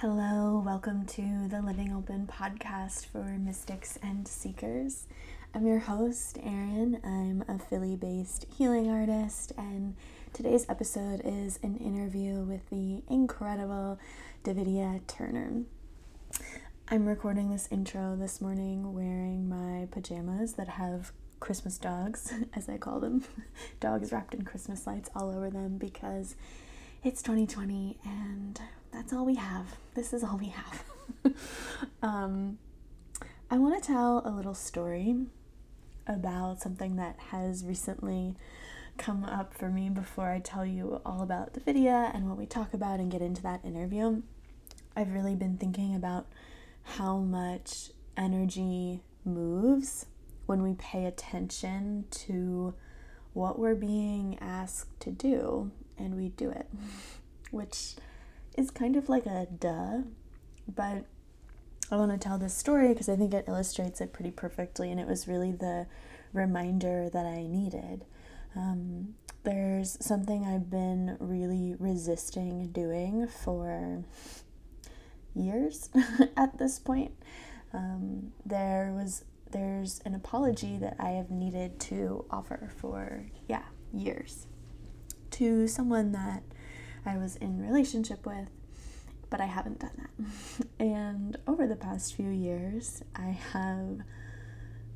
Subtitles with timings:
[0.00, 5.08] Hello, welcome to the Living Open podcast for mystics and seekers.
[5.52, 7.00] I'm your host, Erin.
[7.02, 9.96] I'm a Philly based healing artist, and
[10.32, 13.98] today's episode is an interview with the incredible
[14.44, 15.64] Davidia Turner.
[16.88, 21.10] I'm recording this intro this morning wearing my pajamas that have
[21.40, 23.24] Christmas dogs, as I call them,
[23.80, 26.36] dogs wrapped in Christmas lights all over them because
[27.02, 28.60] it's 2020 and
[28.92, 29.76] that's all we have.
[29.94, 30.84] This is all we have.
[32.02, 32.58] um,
[33.50, 35.16] I want to tell a little story
[36.06, 38.34] about something that has recently
[38.96, 42.46] come up for me before I tell you all about the video and what we
[42.46, 44.22] talk about and get into that interview.
[44.96, 46.26] I've really been thinking about
[46.82, 50.06] how much energy moves
[50.46, 52.74] when we pay attention to
[53.32, 56.66] what we're being asked to do and we do it,
[57.50, 57.94] which
[58.58, 59.98] is kind of like a duh,
[60.66, 61.04] but
[61.90, 65.00] I want to tell this story because I think it illustrates it pretty perfectly, and
[65.00, 65.86] it was really the
[66.32, 68.04] reminder that I needed.
[68.56, 74.04] Um, there's something I've been really resisting doing for
[75.34, 75.88] years
[76.36, 77.12] at this point.
[77.72, 83.62] Um, there was there's an apology that I have needed to offer for yeah
[83.94, 84.46] years
[85.30, 86.42] to someone that
[87.08, 88.50] I was in relationship with,
[89.30, 90.66] but I haven't done that.
[90.78, 94.00] and over the past few years, I have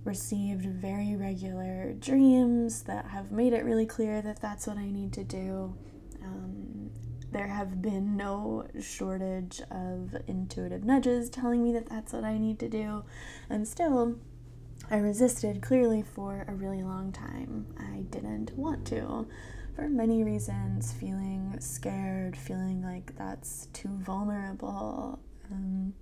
[0.05, 5.13] received very regular dreams that have made it really clear that that's what I need
[5.15, 5.75] to do.
[6.23, 6.91] Um,
[7.31, 12.59] there have been no shortage of intuitive nudges telling me that that's what I need
[12.59, 13.05] to do,
[13.49, 14.19] and still,
[14.91, 17.75] I resisted clearly for a really long time.
[17.79, 19.27] I didn't want to
[19.75, 25.19] for many reasons, feeling scared, feeling like that's too vulnerable,
[25.51, 25.95] um,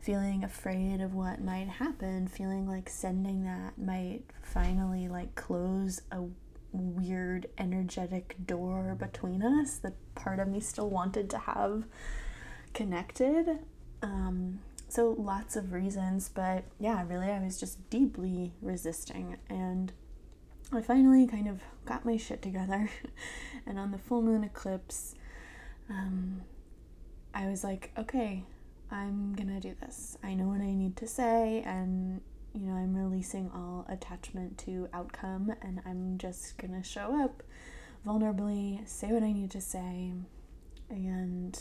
[0.00, 6.22] feeling afraid of what might happen, feeling like sending that might finally like close a
[6.72, 11.84] weird energetic door between us that part of me still wanted to have
[12.72, 13.58] connected.
[14.02, 19.92] Um, so lots of reasons, but yeah, really, I was just deeply resisting and
[20.72, 22.90] I finally kind of got my shit together,
[23.66, 25.14] and on the full moon eclipse,
[25.88, 26.42] um,
[27.32, 28.44] I was like, okay,
[28.90, 30.18] I'm gonna do this.
[30.22, 32.20] I know what I need to say, and
[32.52, 37.42] you know, I'm releasing all attachment to outcome, and I'm just gonna show up
[38.04, 40.12] vulnerably, say what I need to say,
[40.90, 41.58] and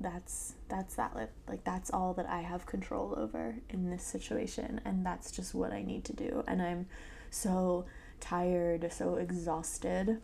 [0.00, 5.06] that's that's that like that's all that I have control over in this situation and
[5.06, 6.86] that's just what I need to do and I'm
[7.30, 7.86] so
[8.22, 10.22] tired, so exhausted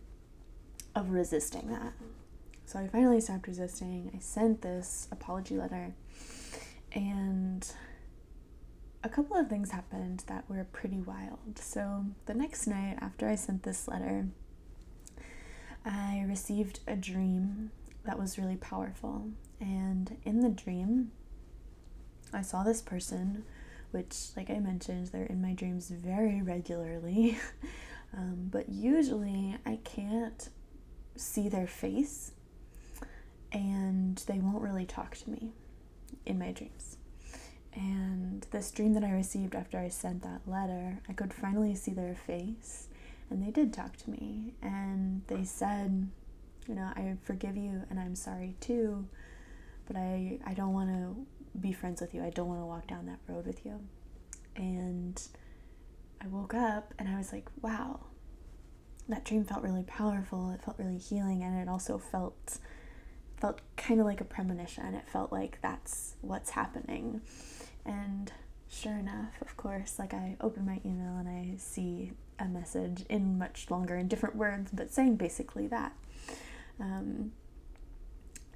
[0.95, 1.93] of resisting that.
[2.65, 4.11] So I finally stopped resisting.
[4.15, 5.93] I sent this apology letter,
[6.93, 7.71] and
[9.03, 11.59] a couple of things happened that were pretty wild.
[11.59, 14.27] So the next night after I sent this letter,
[15.85, 17.71] I received a dream
[18.05, 19.29] that was really powerful.
[19.59, 21.11] And in the dream,
[22.33, 23.43] I saw this person,
[23.91, 27.37] which, like I mentioned, they're in my dreams very regularly.
[28.15, 30.49] Um, but usually I can't
[31.15, 32.31] see their face
[33.51, 35.51] and they won't really talk to me
[36.25, 36.97] in my dreams.
[37.73, 41.91] And this dream that I received after I sent that letter, I could finally see
[41.91, 42.87] their face
[43.29, 46.09] and they did talk to me and they said,
[46.67, 49.07] you know, I forgive you and I'm sorry too,
[49.87, 52.23] but I, I don't want to be friends with you.
[52.23, 53.79] I don't want to walk down that road with you.
[54.55, 55.21] And
[56.21, 57.99] I woke up and I was like, wow,
[59.07, 60.51] that dream felt really powerful.
[60.51, 62.59] It felt really healing and it also felt
[63.39, 64.93] felt kind of like a premonition.
[64.95, 67.21] It felt like that's what's happening.
[67.85, 68.31] And
[68.67, 73.37] sure enough, of course, like I open my email and I see a message in
[73.37, 75.93] much longer in different words, but saying basically that.
[76.79, 77.31] Um,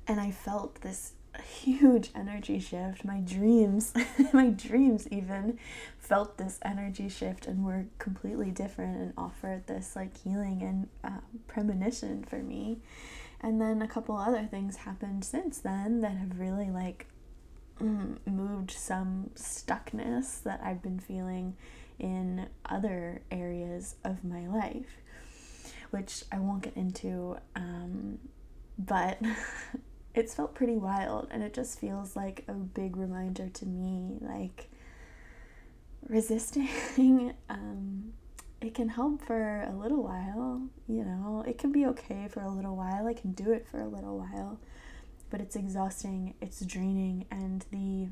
[0.08, 3.04] and I felt this huge energy shift.
[3.04, 3.94] My dreams,
[4.34, 5.58] my dreams even
[5.98, 11.22] felt this energy shift and were completely different and offered this like healing and uh,
[11.48, 12.80] premonition for me.
[13.42, 17.08] And then a couple other things happened since then that have really like
[17.82, 21.56] mm, moved some stuckness that I've been feeling
[22.00, 25.02] in other areas of my life,
[25.92, 27.38] which I won't get into.
[27.56, 28.20] Um,
[28.78, 29.20] but
[30.16, 34.70] it's felt pretty wild and it just feels like a big reminder to me like
[36.08, 38.14] resisting um,
[38.62, 41.44] it can help for a little while you know?
[41.48, 44.18] It can be okay for a little while i can do it for a little
[44.18, 44.60] while
[45.34, 48.08] but it's exhausting, it's draining, and the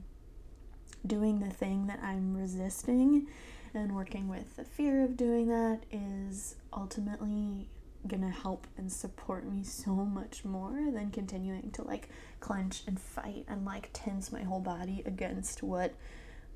[1.05, 3.27] doing the thing that I'm resisting
[3.75, 7.67] and working with the fear of doing that is ultimately
[8.07, 12.09] gonna help and support me so much more than continuing to like
[12.39, 15.93] clench and fight and like tense my whole body against what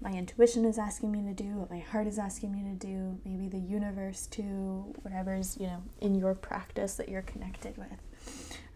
[0.01, 3.17] my intuition is asking me to do, what my heart is asking me to do,
[3.23, 7.87] maybe the universe too, whatever's, you know, in your practice that you're connected with.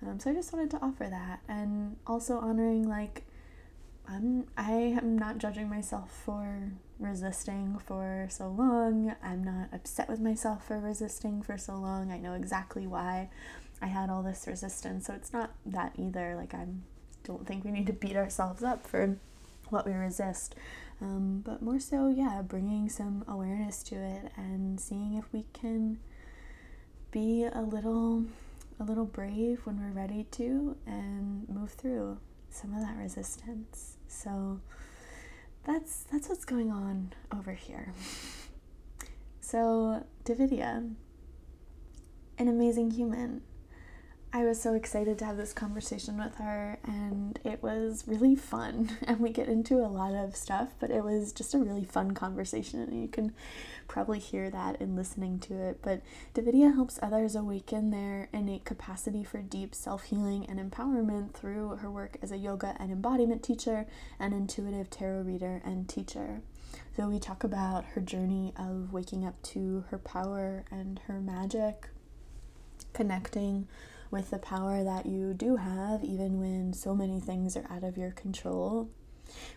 [0.02, 3.26] Um, so I just wanted to offer that and also honoring like
[4.12, 9.16] I'm I am not judging myself for resisting for so long.
[9.24, 12.12] I'm not upset with myself for resisting for so long.
[12.12, 13.30] I know exactly why
[13.82, 15.08] I had all this resistance.
[15.08, 16.36] So it's not that either.
[16.36, 16.66] Like I
[17.24, 19.18] don't think we need to beat ourselves up for
[19.70, 20.56] what we resist.
[21.02, 26.00] Um, but more so, yeah, bringing some awareness to it and seeing if we can
[27.12, 28.26] be a little
[28.80, 32.18] a little brave when we're ready to and move through
[32.50, 33.98] some of that resistance.
[34.10, 34.60] So
[35.64, 37.94] that's that's what's going on over here.
[39.40, 40.94] So Davidia,
[42.38, 43.42] an amazing human,
[44.32, 48.96] I was so excited to have this conversation with her, and it was really fun.
[49.08, 52.12] And we get into a lot of stuff, but it was just a really fun
[52.12, 53.34] conversation, and you can
[53.88, 55.80] probably hear that in listening to it.
[55.82, 56.04] But
[56.36, 61.90] Davidia helps others awaken their innate capacity for deep self healing and empowerment through her
[61.90, 63.88] work as a yoga and embodiment teacher,
[64.20, 66.42] and intuitive tarot reader and teacher.
[66.96, 71.90] So, we talk about her journey of waking up to her power and her magic,
[72.94, 73.68] connecting
[74.12, 77.98] with the power that you do have, even when so many things are out of
[77.98, 78.90] your control.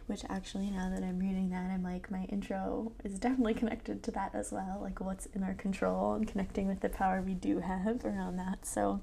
[0.07, 4.11] Which actually, now that I'm reading that, I'm like, my intro is definitely connected to
[4.11, 4.81] that as well.
[4.83, 8.67] Like, what's in our control and connecting with the power we do have around that.
[8.67, 9.01] So,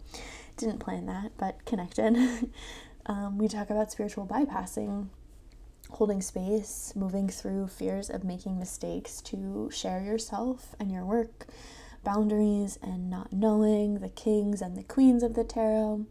[0.57, 2.15] didn't plan that, but connected.
[3.07, 5.07] um, we talk about spiritual bypassing,
[5.89, 11.47] holding space, moving through fears of making mistakes to share yourself and your work
[12.03, 16.05] boundaries and not knowing, the kings and the queens of the tarot,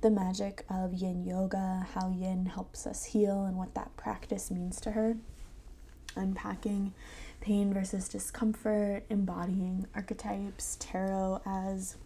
[0.00, 4.80] the magic of yin yoga, how yin helps us heal, and what that practice means
[4.80, 5.16] to her.
[6.16, 6.92] Unpacking
[7.40, 11.96] pain versus discomfort, embodying archetypes, tarot as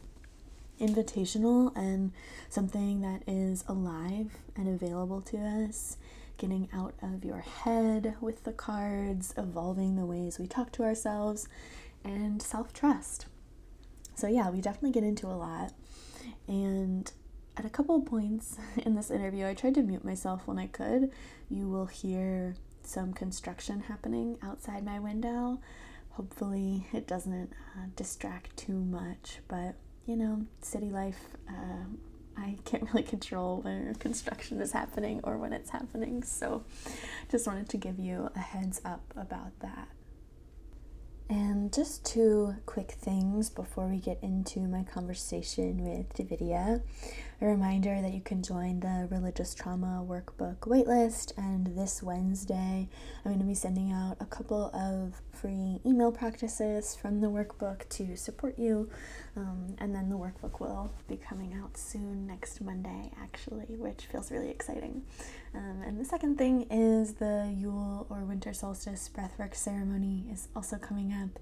[0.81, 2.13] invitational and
[2.49, 5.97] something that is alive and available to us.
[6.37, 11.49] Getting out of your head with the cards, evolving the ways we talk to ourselves,
[12.05, 13.27] and self trust.
[14.15, 15.73] So, yeah, we definitely get into a lot.
[16.47, 17.11] And
[17.57, 21.11] at a couple points in this interview, I tried to mute myself when I could.
[21.49, 25.61] You will hear some construction happening outside my window.
[26.11, 31.85] Hopefully, it doesn't uh, distract too much, but you know, city life, uh,
[32.37, 36.23] I can't really control when construction is happening or when it's happening.
[36.23, 36.65] So,
[37.31, 39.89] just wanted to give you a heads up about that.
[41.31, 46.81] And just two quick things before we get into my conversation with Davidia.
[47.41, 52.89] A reminder that you can join the Religious Trauma Workbook waitlist, and this Wednesday
[53.25, 57.89] I'm going to be sending out a couple of free email practices from the workbook
[57.91, 58.91] to support you.
[59.37, 64.33] Um, and then the workbook will be coming out soon, next Monday, actually, which feels
[64.33, 65.05] really exciting.
[65.55, 70.77] Um, and the second thing is the Yule or Winter Solstice breathwork ceremony is also
[70.77, 71.39] coming up.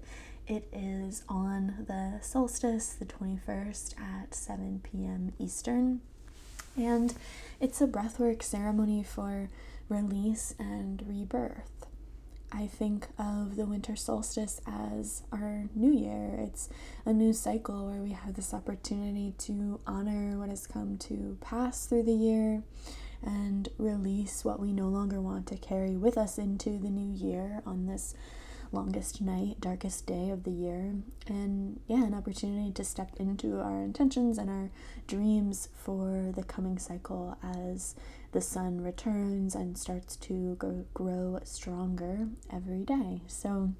[0.47, 5.33] It is on the solstice, the 21st at 7 p.m.
[5.37, 5.99] Eastern.
[6.77, 7.13] And
[7.59, 9.49] it's a breathwork ceremony for
[9.89, 11.85] release and rebirth.
[12.49, 16.37] I think of the winter solstice as our new year.
[16.39, 16.69] It's
[17.05, 21.87] a new cycle where we have this opportunity to honor what has come to pass
[21.87, 22.63] through the year
[23.21, 27.61] and release what we no longer want to carry with us into the new year
[27.65, 28.15] on this
[28.71, 30.95] longest night, darkest day of the year.
[31.27, 34.69] And yeah, an opportunity to step into our intentions and our
[35.07, 37.95] dreams for the coming cycle as
[38.31, 40.55] the sun returns and starts to
[40.93, 43.21] grow stronger every day.
[43.27, 43.71] So,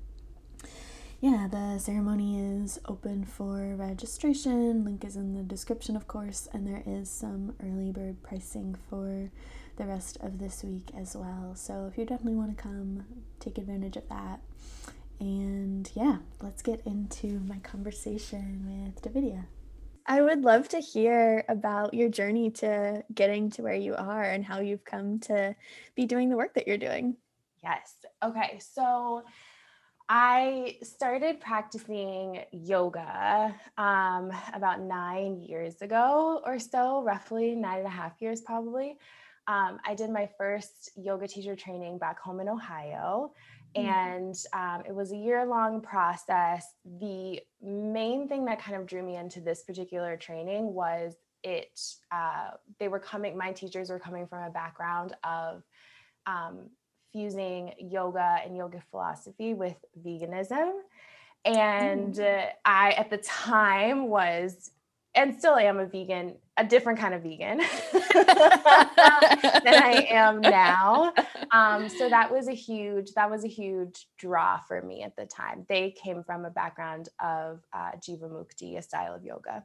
[1.19, 4.85] yeah, the ceremony is open for registration.
[4.85, 9.31] Link is in the description, of course, and there is some early bird pricing for
[9.77, 11.53] the rest of this week as well.
[11.55, 13.05] So if you definitely want to come,
[13.39, 14.41] take advantage of that.
[15.19, 19.45] And yeah, let's get into my conversation with Davidia.
[20.05, 24.43] I would love to hear about your journey to getting to where you are and
[24.43, 25.55] how you've come to
[25.95, 27.17] be doing the work that you're doing.
[27.61, 27.95] Yes.
[28.23, 28.59] Okay.
[28.59, 29.23] So
[30.07, 37.91] I started practicing yoga um, about nine years ago or so, roughly nine and a
[37.91, 38.97] half years probably.
[39.47, 43.31] Um, I did my first yoga teacher training back home in Ohio.
[43.75, 43.87] Mm-hmm.
[43.87, 46.65] And um, it was a year long process.
[46.99, 51.79] The main thing that kind of drew me into this particular training was it,
[52.11, 55.63] uh, they were coming, my teachers were coming from a background of
[56.25, 56.69] um,
[57.13, 60.71] fusing yoga and yoga philosophy with veganism.
[61.45, 62.43] And mm.
[62.43, 64.71] uh, I, at the time, was
[65.17, 67.57] and still am a vegan, a different kind of vegan
[68.13, 68.23] than
[69.73, 71.11] I am now.
[71.51, 75.25] Um, so that was a huge, that was a huge draw for me at the
[75.25, 75.65] time.
[75.67, 79.63] They came from a background of uh, Jivamukti, a style of yoga.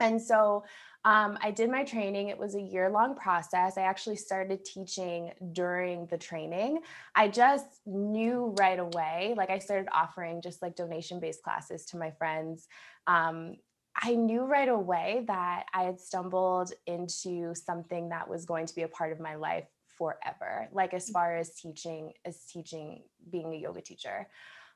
[0.00, 0.64] And so
[1.04, 2.28] um, I did my training.
[2.28, 3.78] It was a year long process.
[3.78, 6.80] I actually started teaching during the training.
[7.14, 11.96] I just knew right away, like I started offering just like donation based classes to
[11.96, 12.68] my friends.
[13.06, 13.56] Um,
[13.96, 18.82] I knew right away that I had stumbled into something that was going to be
[18.82, 23.56] a part of my life forever, like as far as teaching, as teaching, being a
[23.56, 24.28] yoga teacher.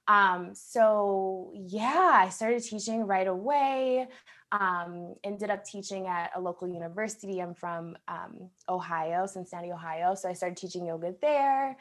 [0.07, 4.09] Um, so yeah, I started teaching right away.
[4.51, 7.41] Um, ended up teaching at a local university.
[7.41, 10.15] I'm from um, Ohio, Cincinnati, Ohio.
[10.15, 11.77] So I started teaching yoga there.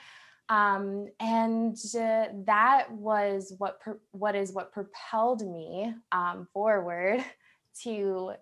[0.50, 7.24] Um, and uh, that was what per- what is what propelled me um, forward
[7.84, 8.34] to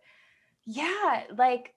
[0.65, 1.73] yeah like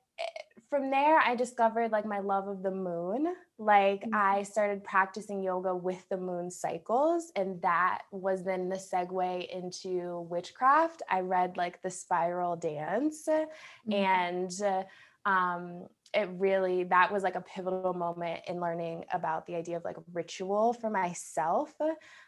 [0.70, 4.14] from there i discovered like my love of the moon like mm-hmm.
[4.14, 10.26] i started practicing yoga with the moon cycles and that was then the segue into
[10.30, 13.92] witchcraft i read like the spiral dance mm-hmm.
[13.92, 14.82] and uh,
[15.28, 19.84] um, it really that was like a pivotal moment in learning about the idea of
[19.84, 21.74] like ritual for myself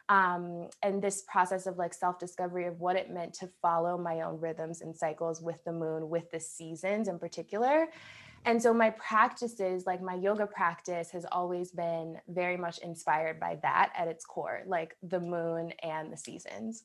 [0.08, 4.20] um, and this process of like self discovery of what it meant to follow my
[4.20, 7.88] own rhythms and cycles with the moon with the seasons in particular
[8.44, 13.58] and so my practices like my yoga practice has always been very much inspired by
[13.62, 16.84] that at its core like the moon and the seasons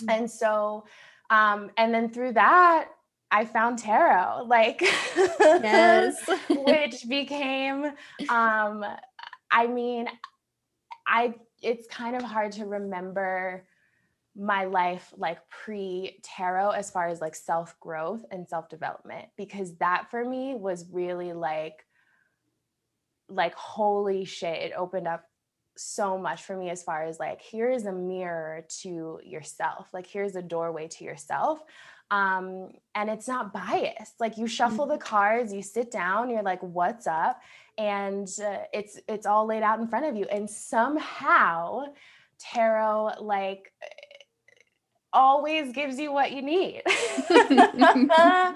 [0.00, 0.10] mm-hmm.
[0.10, 0.84] and so
[1.30, 2.88] um, and then through that
[3.32, 4.82] I found tarot, like
[5.16, 6.16] yes,
[6.50, 7.86] which became
[8.28, 8.84] um
[9.50, 10.06] I mean
[11.06, 13.66] I it's kind of hard to remember
[14.36, 19.76] my life like pre tarot as far as like self growth and self development because
[19.76, 21.84] that for me was really like
[23.28, 25.24] like holy shit it opened up
[25.76, 30.06] so much for me as far as like here is a mirror to yourself like
[30.06, 31.62] here's a doorway to yourself
[32.12, 34.20] um, and it's not biased.
[34.20, 35.02] Like you shuffle the mm-hmm.
[35.02, 37.40] cards you sit down you're like what's up?
[37.78, 40.26] And uh, it's it's all laid out in front of you.
[40.26, 41.86] And somehow
[42.38, 43.72] tarot like
[45.12, 46.82] always gives you what you need.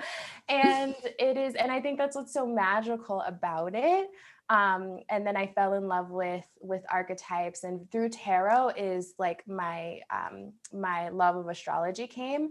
[0.48, 4.08] And it is and i think that's what's so magical about it.
[4.48, 7.64] Um, and then i fell in love with with archetypes.
[7.64, 12.50] And through tarot is like my um, my love of astrology came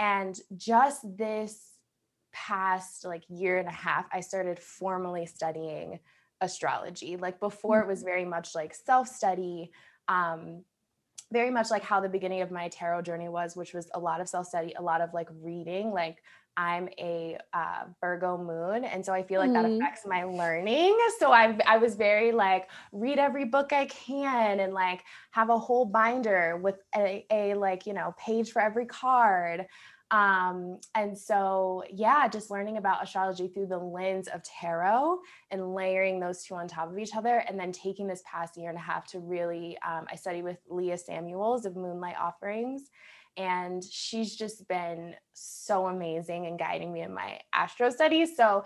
[0.00, 1.74] and just this
[2.32, 6.00] past like year and a half, I started formally studying
[6.40, 7.18] astrology.
[7.18, 8.08] Like before, it was mm-hmm.
[8.08, 9.70] very much like self study.
[10.08, 10.64] Um,
[11.32, 14.20] very much like how the beginning of my tarot journey was, which was a lot
[14.20, 15.92] of self study, a lot of like reading.
[15.92, 16.22] Like
[16.56, 19.54] I'm a uh, Virgo moon, and so I feel like mm.
[19.54, 19.80] that mm-hmm.
[19.80, 20.98] affects my learning.
[21.18, 25.58] So I I was very like read every book I can, and like have a
[25.58, 29.66] whole binder with a, a like you know page for every card.
[30.10, 35.18] Um, and so, yeah, just learning about astrology through the lens of tarot
[35.50, 37.44] and layering those two on top of each other.
[37.48, 40.58] And then taking this past year and a half to really, um, I studied with
[40.68, 42.90] Leah Samuels of Moonlight Offerings.
[43.40, 48.36] And she's just been so amazing and guiding me in my astro studies.
[48.36, 48.64] So,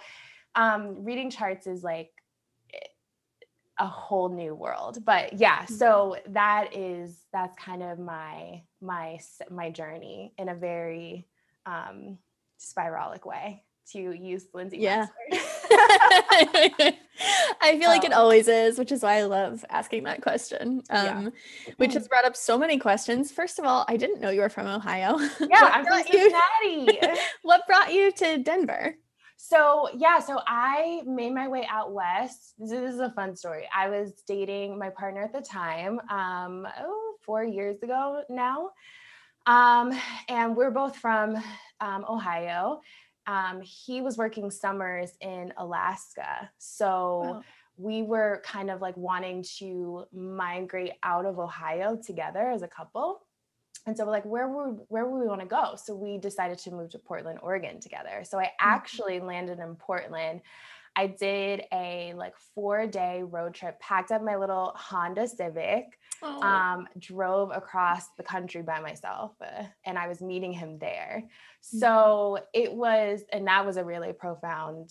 [0.54, 2.10] um, reading charts is like
[3.80, 5.74] a whole new world but yeah mm-hmm.
[5.74, 9.18] so that is that's kind of my my
[9.50, 11.26] my journey in a very
[11.66, 12.18] um,
[12.60, 13.62] spiralic way
[13.92, 14.78] to use Lindsay.
[14.78, 15.06] Yeah.
[17.60, 20.82] I feel like it um, always is, which is why I love asking that question.
[20.90, 21.32] Um,
[21.66, 21.74] yeah.
[21.76, 23.30] which has brought up so many questions.
[23.30, 25.18] First of all, I didn't know you were from Ohio.
[25.40, 27.18] Yeah, I'm from Cincinnati.
[27.42, 28.96] what brought you to Denver?
[29.36, 32.54] So yeah, so I made my way out west.
[32.58, 33.68] This is a fun story.
[33.74, 38.70] I was dating my partner at the time, um, oh, four years ago now.
[39.46, 39.92] Um,
[40.28, 41.36] and we're both from
[41.80, 42.80] um, Ohio.
[43.26, 46.50] Um, he was working summers in Alaska.
[46.58, 47.42] So
[47.76, 53.22] we were kind of like wanting to migrate out of Ohio together as a couple.
[53.86, 55.74] And so we're like, where would where would we want to go?
[55.76, 58.22] So we decided to move to Portland, Oregon together.
[58.24, 58.54] So I mm-hmm.
[58.60, 60.40] actually landed in Portland
[60.96, 66.42] I did a like four day road trip, packed up my little Honda Civic, oh.
[66.42, 71.24] um, drove across the country by myself, uh, and I was meeting him there.
[71.60, 74.90] So it was, and that was a really profound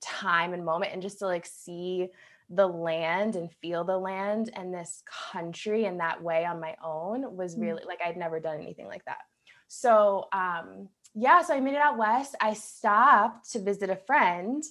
[0.00, 2.08] time and moment, and just to like see
[2.50, 5.02] the land and feel the land and this
[5.32, 7.62] country in that way on my own was mm.
[7.62, 9.22] really like I'd never done anything like that.
[9.66, 10.88] So um
[11.18, 12.36] yeah, so I made it out west.
[12.40, 14.62] I stopped to visit a friend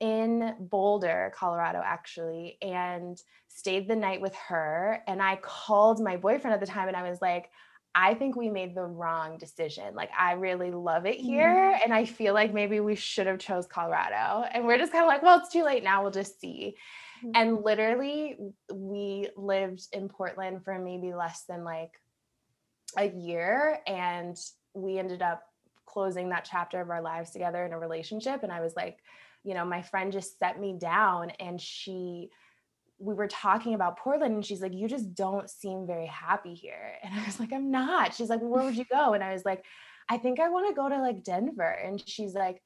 [0.00, 5.02] in Boulder, Colorado, actually, and stayed the night with her.
[5.06, 7.50] And I called my boyfriend at the time and I was like,
[7.94, 9.94] I think we made the wrong decision.
[9.94, 11.80] Like I really love it here mm-hmm.
[11.82, 14.44] and I feel like maybe we should have chose Colorado.
[14.52, 16.76] And we're just kind of like, well, it's too late now, we'll just see.
[17.24, 17.30] Mm-hmm.
[17.34, 18.38] And literally
[18.72, 22.00] we lived in Portland for maybe less than like
[22.96, 24.36] a year and
[24.74, 25.42] we ended up
[25.84, 28.98] closing that chapter of our lives together in a relationship and I was like,
[29.48, 32.28] you know, my friend just set me down and she
[32.98, 36.92] we were talking about Portland and she's like, You just don't seem very happy here.
[37.02, 38.14] And I was like, I'm not.
[38.14, 39.14] She's like, well, Where would you go?
[39.14, 39.64] And I was like,
[40.10, 41.70] I think I want to go to like Denver.
[41.70, 42.60] And she's like,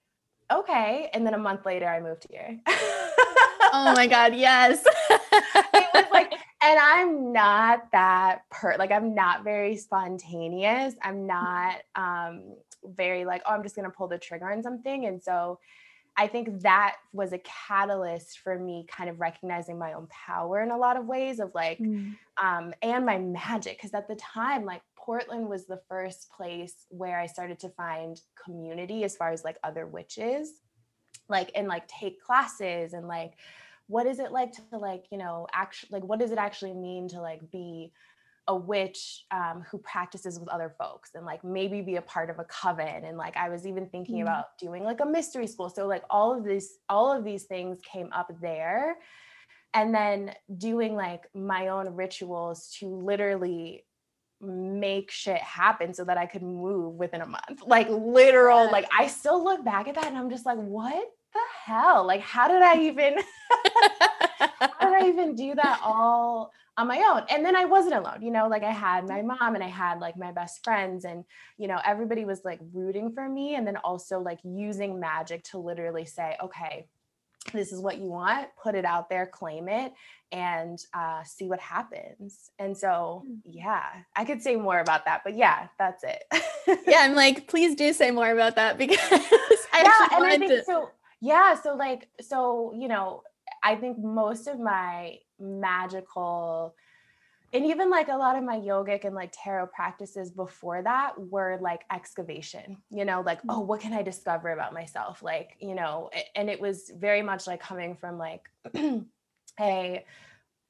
[0.52, 1.08] Okay.
[1.14, 2.58] And then a month later, I moved here.
[2.66, 4.34] oh my God.
[4.34, 4.82] Yes.
[5.10, 10.94] it was like, and I'm not that per like, I'm not very spontaneous.
[11.00, 15.06] I'm not um, very like, Oh, I'm just going to pull the trigger on something.
[15.06, 15.60] And so,
[16.16, 20.70] I think that was a catalyst for me kind of recognizing my own power in
[20.70, 22.14] a lot of ways of like mm.
[22.42, 27.18] um and my magic because at the time like Portland was the first place where
[27.18, 30.52] I started to find community as far as like other witches
[31.28, 33.32] like and like take classes and like
[33.86, 37.08] what is it like to like you know actually like what does it actually mean
[37.08, 37.92] to like be
[38.48, 42.40] a witch um, who practices with other folks and like maybe be a part of
[42.40, 44.22] a coven and like i was even thinking mm-hmm.
[44.22, 45.68] about doing like a mystery school.
[45.68, 48.96] So like all of these all of these things came up there.
[49.74, 53.86] And then doing like my own rituals to literally
[54.40, 57.62] make shit happen so that i could move within a month.
[57.64, 61.40] Like literal like i still look back at that and i'm just like what the
[61.64, 63.14] hell like how did i even
[64.60, 67.24] how did i even do that all on my own.
[67.28, 70.00] And then I wasn't alone, you know, like I had my mom and I had
[70.00, 71.24] like my best friends and,
[71.58, 75.58] you know, everybody was like rooting for me and then also like using magic to
[75.58, 76.86] literally say, okay,
[77.52, 79.92] this is what you want, put it out there, claim it,
[80.30, 82.50] and uh, see what happens.
[82.58, 83.34] And so, hmm.
[83.44, 83.84] yeah,
[84.16, 86.22] I could say more about that, but yeah, that's it.
[86.86, 88.98] yeah, I'm like, please do say more about that because
[89.72, 90.90] I yeah, and I think to- so.
[91.22, 93.22] Yeah, so like, so you know,
[93.62, 96.74] I think most of my magical
[97.52, 101.58] and even like a lot of my yogic and like tarot practices before that were
[101.60, 105.22] like excavation you know like oh what can i discover about myself?
[105.22, 108.42] Like you know and it was very much like coming from like
[109.60, 110.04] a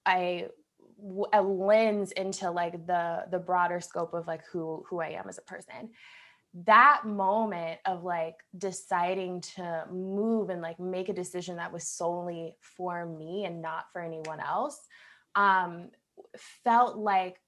[0.08, 5.38] a lens into like the the broader scope of like who who i am as
[5.38, 5.90] a person
[6.54, 12.56] that moment of like deciding to move and like make a decision that was solely
[12.60, 14.78] for me and not for anyone else
[15.34, 15.88] um
[16.64, 17.40] felt like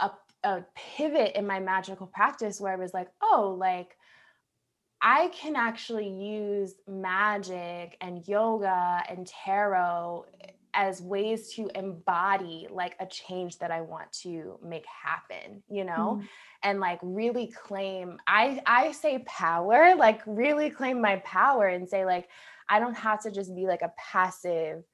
[0.00, 0.10] a,
[0.44, 0.64] a
[0.96, 3.96] pivot in my magical practice where I was like, oh, like
[5.00, 10.26] I can actually use magic and yoga and tarot
[10.78, 16.20] as ways to embody like a change that I want to make happen, you know?
[16.22, 16.28] Mm.
[16.62, 22.04] And like really claim I I say power, like really claim my power and say
[22.04, 22.28] like
[22.68, 24.84] I don't have to just be like a passive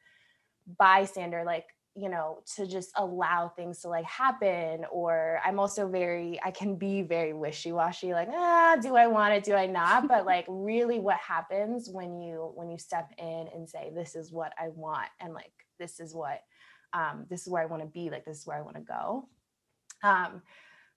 [0.79, 1.67] bystander like
[1.97, 6.75] you know to just allow things to like happen or i'm also very i can
[6.75, 10.99] be very wishy-washy like ah do i want it do i not but like really
[10.99, 15.09] what happens when you when you step in and say this is what i want
[15.21, 16.41] and like this is what
[16.93, 18.83] um this is where i want to be like this is where i want to
[18.83, 19.29] go
[20.03, 20.43] um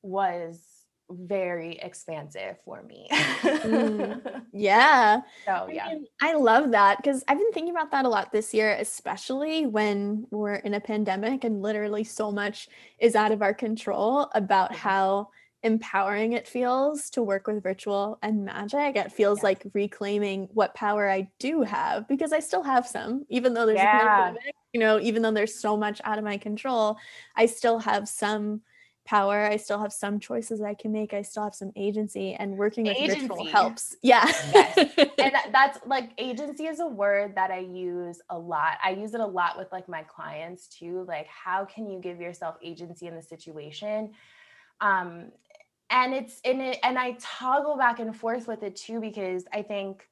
[0.02, 0.78] was
[1.10, 3.08] very expansive for me.
[3.12, 5.22] mm, yeah.
[5.46, 5.86] So, yeah.
[5.86, 8.76] I, mean, I love that because I've been thinking about that a lot this year,
[8.80, 12.68] especially when we're in a pandemic and literally so much
[13.00, 14.80] is out of our control about mm-hmm.
[14.80, 15.30] how
[15.64, 18.96] empowering it feels to work with virtual and magic.
[18.96, 19.46] It feels yeah.
[19.46, 23.80] like reclaiming what power I do have because I still have some, even though there's
[23.80, 24.02] yeah.
[24.02, 26.98] a pandemic, you know, even though there's so much out of my control,
[27.36, 28.62] I still have some
[29.08, 29.46] power.
[29.46, 31.14] I still have some choices I can make.
[31.14, 33.22] I still have some agency, and working with agency.
[33.22, 33.96] ritual helps.
[34.04, 34.26] Yeah.
[34.54, 34.78] yes.
[35.18, 38.78] And that's like agency is a word that I use a lot.
[38.84, 41.06] I use it a lot with like my clients too.
[41.08, 44.12] Like, how can you give yourself agency in the situation?
[44.82, 45.32] Um,
[45.90, 49.62] and it's in it, and I toggle back and forth with it too because I
[49.62, 50.08] think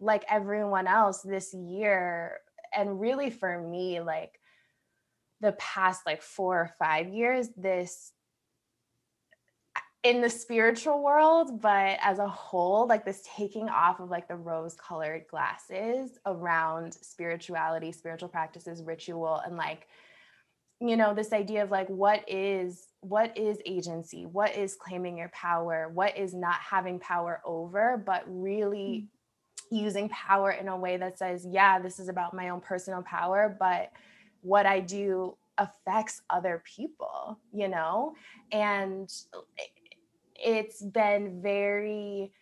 [0.00, 2.38] like everyone else this year
[2.74, 4.38] and really for me like
[5.40, 8.12] the past like 4 or 5 years this
[10.02, 14.36] in the spiritual world but as a whole like this taking off of like the
[14.36, 19.86] rose colored glasses around spirituality spiritual practices ritual and like
[20.80, 25.28] you know this idea of like what is what is agency what is claiming your
[25.28, 29.19] power what is not having power over but really mm-hmm.
[29.70, 33.56] Using power in a way that says yeah this is about my own personal power
[33.58, 33.90] but
[34.42, 38.14] what i do affects other people you know?
[38.52, 39.12] And
[40.34, 42.32] it's been very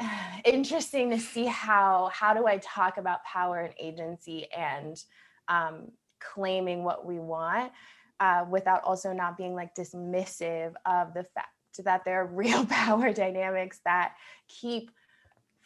[0.44, 5.02] interesting to see how how do i talk about power and agency and
[5.48, 5.90] um,
[6.20, 7.72] claiming what we want
[8.20, 11.48] uh, without also not being like dismissive of the fact
[11.84, 14.14] that there are real power dynamics that
[14.48, 14.90] keep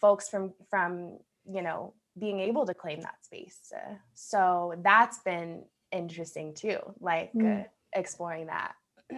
[0.02, 1.16] folks from from
[1.50, 5.62] you know being able to claim that space uh, so that's been
[5.92, 7.62] interesting too like mm.
[7.62, 8.74] uh, exploring that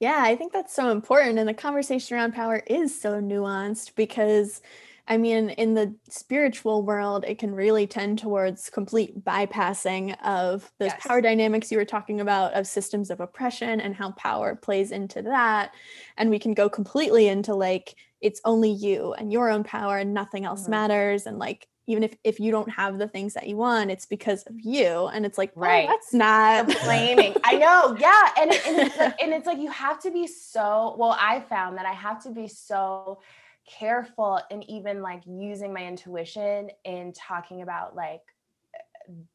[0.00, 4.60] yeah i think that's so important and the conversation around power is so nuanced because
[5.08, 10.90] I mean, in the spiritual world, it can really tend towards complete bypassing of those
[10.90, 11.06] yes.
[11.06, 15.22] power dynamics you were talking about, of systems of oppression and how power plays into
[15.22, 15.72] that.
[16.16, 20.14] And we can go completely into like, it's only you and your own power and
[20.14, 20.72] nothing else mm-hmm.
[20.72, 21.26] matters.
[21.26, 24.42] And like, even if if you don't have the things that you want, it's because
[24.44, 25.06] of you.
[25.06, 27.34] And it's like, right, oh, that's not blaming.
[27.44, 30.96] I know, yeah, and and it's, like, and it's like you have to be so.
[30.98, 33.20] Well, I found that I have to be so
[33.66, 38.22] careful in even like using my intuition in talking about like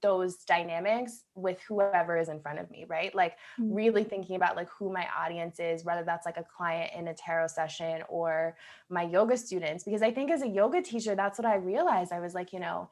[0.02, 3.14] those dynamics with whoever is in front of me right?
[3.14, 3.74] Like mm-hmm.
[3.74, 7.14] really thinking about like who my audience is whether that's like a client in a
[7.14, 8.56] tarot session or
[8.90, 12.12] my yoga students because i think as a yoga teacher that's what i realized.
[12.12, 12.90] I was like you know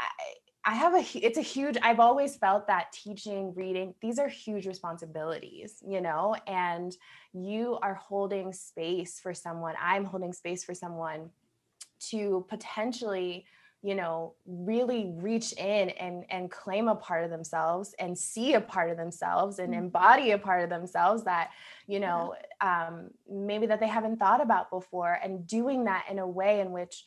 [0.00, 0.06] I,
[0.64, 4.66] I have a it's a huge I've always felt that teaching reading these are huge
[4.66, 6.36] responsibilities you know?
[6.46, 6.96] And
[7.32, 11.30] you are holding space for someone I'm holding space for someone
[12.10, 13.46] to potentially
[13.82, 18.60] you know really reach in and and claim a part of themselves and see a
[18.60, 19.84] part of themselves and mm-hmm.
[19.84, 21.50] embody a part of themselves that
[21.86, 26.26] you know um, maybe that they haven't thought about before and doing that in a
[26.26, 27.04] way in which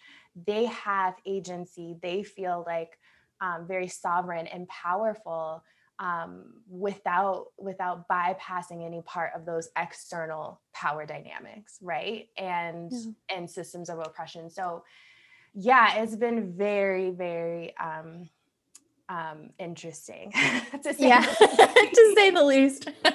[0.48, 2.98] they have agency they feel like
[3.42, 5.64] um, very sovereign and powerful
[6.00, 13.38] um, without without bypassing any part of those external power dynamics right and yeah.
[13.38, 14.84] and systems of oppression so
[15.54, 18.30] yeah it's been very very um
[19.10, 20.32] um interesting
[20.84, 22.90] to say yeah to say the least.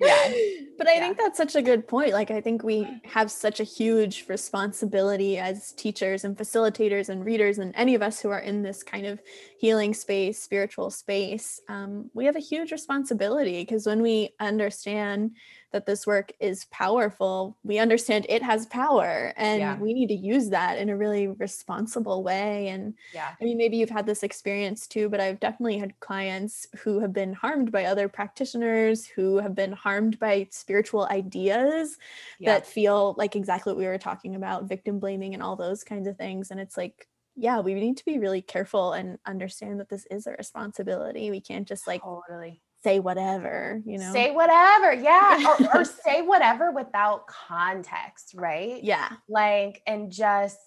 [0.00, 0.13] Yeah
[0.78, 1.00] but i yeah.
[1.00, 5.38] think that's such a good point like i think we have such a huge responsibility
[5.38, 9.06] as teachers and facilitators and readers and any of us who are in this kind
[9.06, 9.20] of
[9.58, 15.30] healing space spiritual space um, we have a huge responsibility because when we understand
[15.74, 19.76] that this work is powerful, we understand it has power and yeah.
[19.76, 22.68] we need to use that in a really responsible way.
[22.68, 26.68] And yeah, I mean, maybe you've had this experience too, but I've definitely had clients
[26.78, 31.96] who have been harmed by other practitioners, who have been harmed by spiritual ideas
[32.38, 32.54] yeah.
[32.54, 36.08] that feel like exactly what we were talking about victim blaming and all those kinds
[36.08, 36.50] of things.
[36.50, 40.26] And it's like, yeah, we need to be really careful and understand that this is
[40.26, 41.30] a responsibility.
[41.30, 44.12] We can't just like totally say whatever, you know.
[44.12, 44.92] Say whatever.
[44.92, 45.56] Yeah.
[45.74, 48.82] or, or say whatever without context, right?
[48.84, 49.08] Yeah.
[49.28, 50.58] Like, and just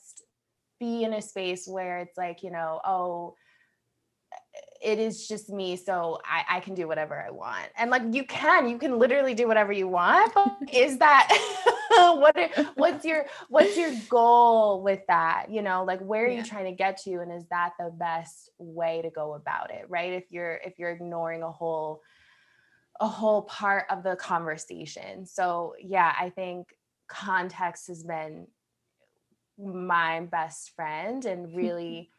[0.79, 3.35] be in a space where it's like, you know, oh,
[4.81, 7.67] it is just me so I, I can do whatever i want.
[7.77, 11.29] And like you can you can literally do whatever you want but is that
[11.89, 12.35] what
[12.75, 15.47] what's your what's your goal with that?
[15.49, 16.39] You know like where are yeah.
[16.39, 19.85] you trying to get to and is that the best way to go about it
[19.89, 20.13] right?
[20.13, 22.01] If you're if you're ignoring a whole
[22.99, 25.25] a whole part of the conversation.
[25.25, 26.67] So yeah i think
[27.07, 28.47] context has been
[29.57, 32.11] my best friend and really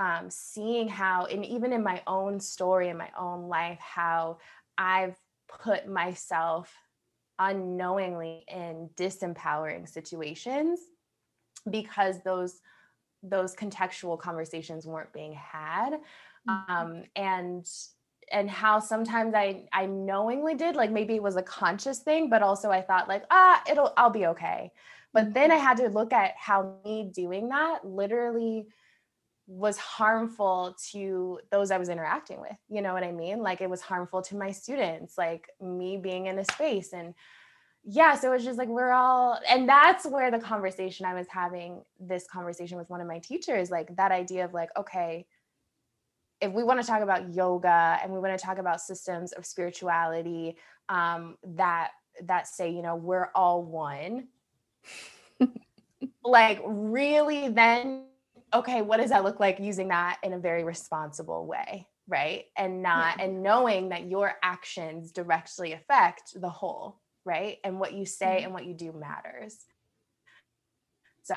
[0.00, 4.38] um, seeing how and even in my own story in my own life how
[4.78, 5.16] i've
[5.62, 6.72] put myself
[7.38, 10.80] unknowingly in disempowering situations
[11.68, 12.60] because those
[13.22, 16.00] those contextual conversations weren't being had.
[16.48, 16.72] Mm-hmm.
[16.72, 17.66] um, and
[18.32, 22.42] and how sometimes I I knowingly did like maybe it was a conscious thing but
[22.42, 24.72] also I thought like ah it'll I'll be okay.
[25.12, 28.68] But then I had to look at how me doing that literally
[29.50, 32.56] was harmful to those I was interacting with.
[32.68, 33.42] You know what I mean?
[33.42, 37.14] Like it was harmful to my students, like me being in a space and
[37.82, 41.82] yeah, so it's just like we're all, and that's where the conversation I was having
[41.98, 45.26] this conversation with one of my teachers, like that idea of like, okay,
[46.40, 49.46] if we want to talk about yoga and we want to talk about systems of
[49.46, 50.56] spirituality
[50.88, 51.90] um, that
[52.24, 54.28] that say, you know, we're all one,
[56.24, 58.04] like really then,
[58.52, 61.86] okay, what does that look like using that in a very responsible way?
[62.08, 62.46] Right.
[62.56, 63.24] And not, yeah.
[63.24, 67.58] and knowing that your actions directly affect the whole right?
[67.64, 68.44] And what you say mm-hmm.
[68.46, 69.58] and what you do matters.
[71.22, 71.34] So,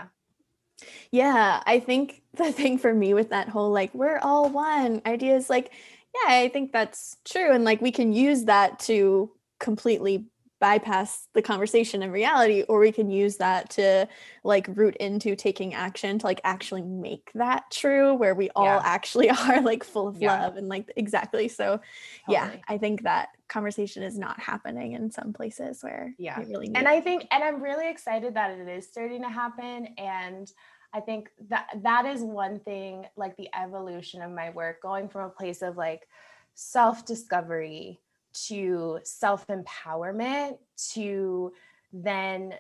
[1.12, 5.36] yeah, I think the thing for me with that whole like, we're all one idea
[5.36, 5.72] is like,
[6.14, 7.52] yeah, I think that's true.
[7.52, 10.26] And like, we can use that to completely
[10.64, 14.08] bypass the conversation in reality or we can use that to
[14.46, 18.82] like root into taking action to like actually make that true where we all yeah.
[18.86, 20.42] actually are like full of yeah.
[20.42, 21.82] love and like exactly so totally.
[22.30, 26.88] yeah i think that conversation is not happening in some places where yeah really and
[26.88, 30.54] i think and i'm really excited that it is starting to happen and
[30.96, 35.26] I think that that is one thing like the evolution of my work going from
[35.26, 36.08] a place of like
[36.54, 38.00] self discovery
[38.48, 40.58] to self empowerment
[40.94, 41.54] to
[41.92, 42.54] then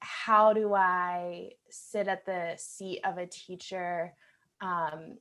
[0.00, 4.14] how do I sit at the seat of a teacher
[4.60, 5.18] um,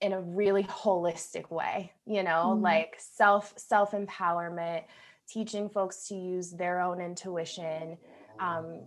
[0.00, 2.62] in a really holistic way, you know, mm-hmm.
[2.62, 4.84] like self self empowerment,
[5.28, 7.98] teaching folks to use their own intuition,
[8.40, 8.82] um,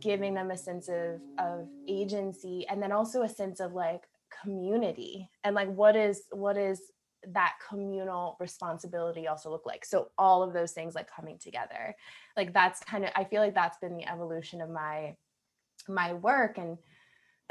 [0.00, 4.02] giving them a sense of of agency, and then also a sense of like
[4.42, 6.80] community and like what is what is
[7.28, 9.84] that communal responsibility also look like.
[9.84, 11.94] So all of those things like coming together
[12.36, 15.14] like that's kind of i feel like that's been the evolution of my
[15.88, 16.78] my work and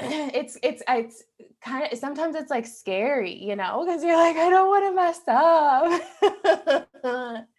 [0.00, 1.22] it's it's it's
[1.62, 4.92] kind of sometimes it's like scary you know because you're like i don't want to
[4.94, 5.20] mess
[7.04, 7.46] up.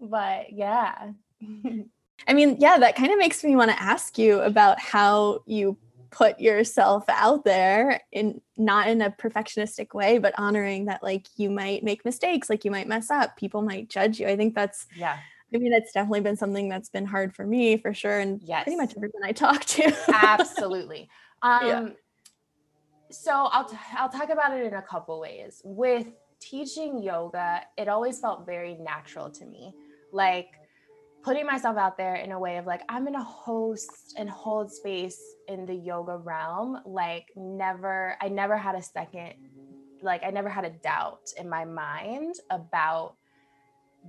[0.00, 1.10] But yeah.
[2.28, 5.76] I mean yeah that kind of makes me want to ask you about how you
[6.10, 11.50] put yourself out there in not in a perfectionistic way but honoring that like you
[11.50, 14.26] might make mistakes like you might mess up people might judge you.
[14.26, 15.18] I think that's yeah.
[15.54, 18.64] I mean it's definitely been something that's been hard for me for sure and yes.
[18.64, 19.92] pretty much everyone i talk to.
[20.08, 21.08] Absolutely.
[21.42, 21.88] Um yeah.
[23.10, 25.62] so i'll t- i'll talk about it in a couple ways.
[25.64, 29.72] With teaching yoga it always felt very natural to me.
[30.12, 30.48] Like
[31.22, 34.72] putting myself out there in a way of like i'm going to host and hold
[34.72, 39.34] space in the yoga realm like never i never had a second
[40.02, 43.14] like i never had a doubt in my mind about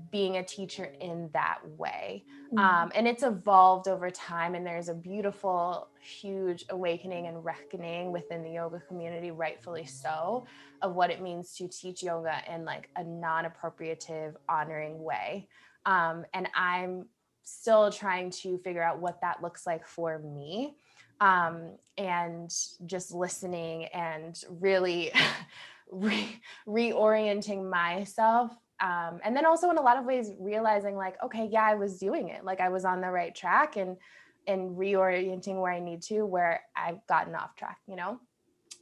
[0.10, 2.60] being a teacher in that way mm-hmm.
[2.60, 8.42] um, and it's evolved over time and there's a beautiful huge awakening and reckoning within
[8.42, 10.46] the yoga community rightfully so
[10.82, 15.46] of what it means to teach yoga in like a non-appropriative honoring way
[15.86, 17.06] um, and I'm
[17.44, 20.76] still trying to figure out what that looks like for me.
[21.20, 22.52] Um, and
[22.88, 25.12] just listening and really
[25.92, 28.52] re- reorienting myself.
[28.80, 32.00] Um, and then also in a lot of ways realizing like, okay, yeah, I was
[32.00, 32.44] doing it.
[32.44, 33.98] Like I was on the right track and
[34.48, 38.20] and reorienting where I need to, where I've gotten off track, you know?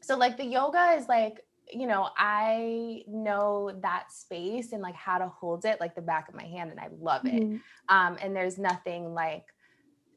[0.02, 5.18] So like the yoga is like you know, I know that space and like how
[5.18, 7.34] to hold it like the back of my hand, and I love it.
[7.34, 7.58] Mm-hmm.
[7.96, 9.46] Um, and there's nothing like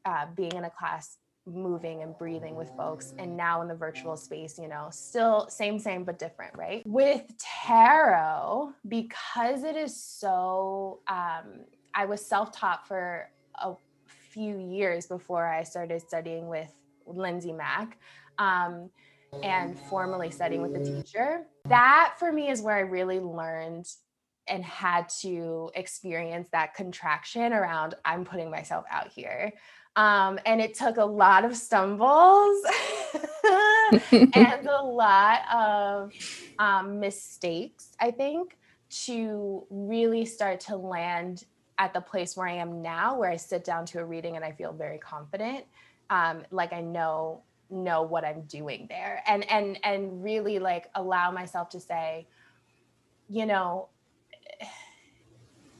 [0.05, 4.17] uh, being in a class, moving and breathing with folks, and now in the virtual
[4.17, 6.83] space, you know, still same, same, but different, right?
[6.85, 13.73] With tarot, because it is so, um, I was self taught for a
[14.31, 16.71] few years before I started studying with
[17.05, 17.99] Lindsay Mack.
[18.39, 18.89] Um,
[19.41, 21.45] and formally studying with a teacher.
[21.65, 23.87] That for me is where I really learned
[24.47, 29.53] and had to experience that contraction around I'm putting myself out here.
[29.95, 32.65] Um, and it took a lot of stumbles
[34.13, 36.13] and a lot of
[36.59, 38.57] um, mistakes, I think,
[39.05, 41.45] to really start to land
[41.77, 44.43] at the place where I am now, where I sit down to a reading and
[44.43, 45.65] I feel very confident.
[46.09, 49.23] Um, like I know know what i'm doing there.
[49.27, 52.27] And and and really like allow myself to say
[53.29, 53.89] you know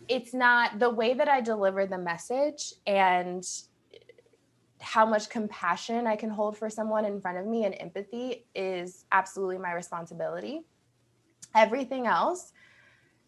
[0.08, 3.46] it's not the way that i deliver the message and
[4.82, 9.06] how much compassion i can hold for someone in front of me and empathy is
[9.12, 10.62] absolutely my responsibility.
[11.56, 12.52] Everything else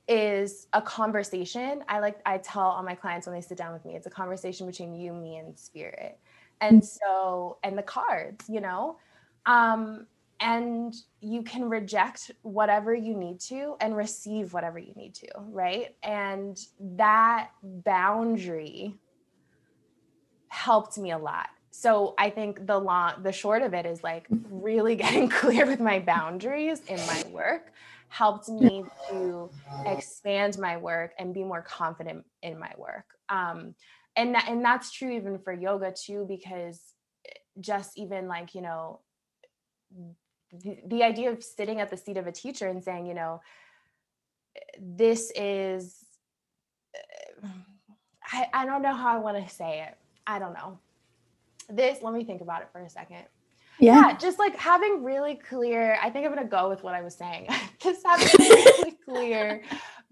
[0.07, 1.83] is a conversation.
[1.87, 4.11] I like i tell all my clients when they sit down with me it's a
[4.11, 6.19] conversation between you me and spirit
[6.61, 8.97] and so and the cards you know
[9.45, 10.05] um
[10.41, 15.95] and you can reject whatever you need to and receive whatever you need to right
[16.03, 18.97] and that boundary
[20.55, 21.49] helped me a lot.
[21.71, 25.81] So I think the long the short of it is like really getting clear with
[25.81, 27.73] my boundaries in my work
[28.07, 29.49] helped me to
[29.85, 33.05] expand my work and be more confident in my work.
[33.27, 33.75] Um,
[34.15, 36.79] and that, and that's true even for yoga too because
[37.27, 38.99] eh, just even like you know
[40.51, 43.41] the, the idea of sitting at the seat of a teacher and saying you know
[44.79, 46.05] this is
[46.95, 47.47] eh,
[48.31, 49.95] I, I don't know how I want to say it.
[50.25, 50.79] I don't know.
[51.69, 53.23] This, let me think about it for a second.
[53.79, 54.07] Yeah.
[54.07, 54.17] yeah.
[54.17, 57.47] just like having really clear, I think I'm gonna go with what I was saying.
[57.79, 59.61] just having really clear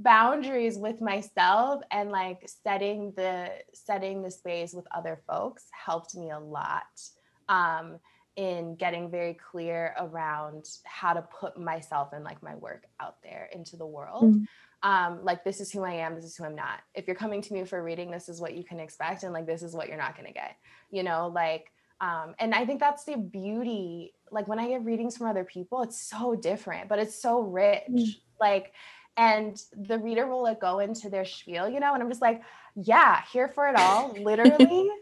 [0.04, 6.32] boundaries with myself and like setting the setting the space with other folks helped me
[6.32, 7.02] a lot
[7.50, 8.00] um
[8.36, 13.48] in getting very clear around how to put myself and like my work out there
[13.54, 14.24] into the world.
[14.24, 14.48] Mm
[14.84, 16.82] um, like this is who I am, this is who I'm not.
[16.94, 19.48] If you're coming to me for reading, this is what you can expect, and like
[19.48, 20.58] this is what you're not gonna get.
[20.92, 24.14] You know, like, um, and I think that's the beauty.
[24.30, 27.84] Like when I get readings from other people, it's so different, but it's so rich.
[27.90, 28.16] Mm.
[28.42, 28.74] Like,
[29.18, 32.42] and the reader will like go into their spiel, you know, and I'm just like,
[32.76, 34.90] yeah, here for it all, literally.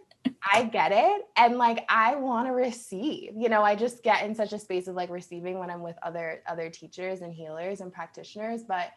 [0.53, 1.23] I get it.
[1.37, 3.33] And like I want to receive.
[3.35, 5.95] You know, I just get in such a space of like receiving when I'm with
[6.03, 8.63] other other teachers and healers and practitioners.
[8.63, 8.91] But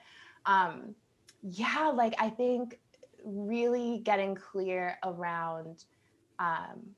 [0.47, 0.95] um,
[1.43, 2.79] yeah, like I think
[3.25, 5.85] really getting clear around
[6.39, 6.95] um,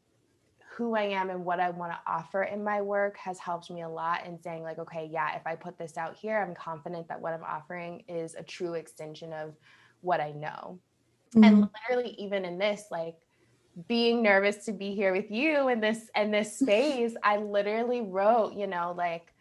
[0.77, 3.83] who I am and what I want to offer in my work has helped me
[3.83, 7.09] a lot in saying, like, okay, yeah, if I put this out here, I'm confident
[7.09, 9.55] that what I'm offering is a true extension of
[10.03, 10.79] what I know.
[11.35, 11.45] Mm-hmm.
[11.45, 13.17] And literally, even in this, like,
[13.89, 18.55] being nervous to be here with you in this in this space, I literally wrote,
[18.55, 19.33] you know, like,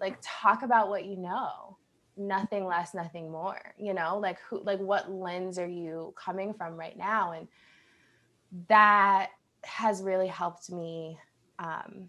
[0.00, 1.76] like talk about what you know
[2.18, 6.74] nothing less nothing more you know like who like what lens are you coming from
[6.74, 7.46] right now and
[8.68, 9.28] that
[9.66, 11.18] has really helped me
[11.58, 12.08] um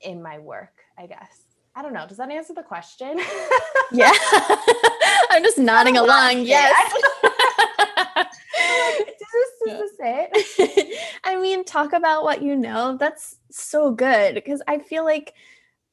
[0.00, 1.46] in my work i guess.
[1.76, 2.06] I don't know.
[2.06, 3.20] Does that answer the question?
[3.92, 4.10] Yeah.
[5.30, 6.46] I'm just nodding along.
[6.46, 6.74] Yes.
[9.64, 10.98] This, is it?
[11.24, 12.96] I mean talk about what you know.
[12.96, 15.34] That's so good because i feel like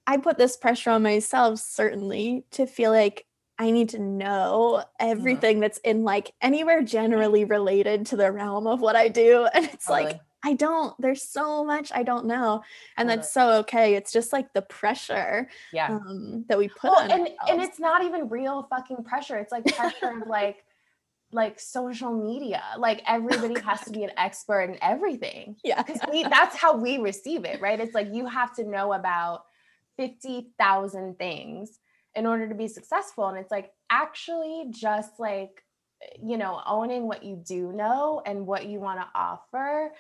[0.05, 3.25] I put this pressure on myself certainly to feel like
[3.57, 5.09] I need to know mm-hmm.
[5.12, 9.47] everything that's in like anywhere generally related to the realm of what I do.
[9.53, 10.13] And it's totally.
[10.13, 12.63] like, I don't, there's so much I don't know.
[12.97, 13.95] And that's so okay.
[13.95, 15.88] It's just like the pressure yeah.
[15.88, 17.12] Um, that we put well, on.
[17.12, 19.38] And, and it's not even real fucking pressure.
[19.38, 20.63] It's like pressure of like,
[21.32, 22.62] like social media.
[22.77, 25.56] Like everybody oh, has to be an expert in everything.
[25.63, 25.82] Yeah.
[25.82, 27.79] Because we that's how we receive it, right?
[27.79, 29.45] It's like you have to know about
[29.97, 31.79] 50,000 things
[32.15, 33.27] in order to be successful.
[33.27, 35.63] And it's like actually just like,
[36.21, 39.93] you know, owning what you do know and what you want to offer.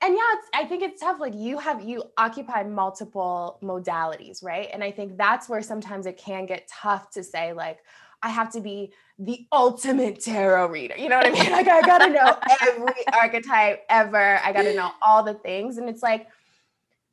[0.00, 1.18] And yeah, it's, I think it's tough.
[1.18, 4.68] Like you have, you occupy multiple modalities, right?
[4.72, 7.78] And I think that's where sometimes it can get tough to say, like,
[8.22, 10.96] I have to be the ultimate tarot reader.
[10.96, 11.50] You know what I mean?
[11.52, 14.38] Like, I got to know every archetype ever.
[14.44, 15.78] I got to know all the things.
[15.78, 16.28] And it's like,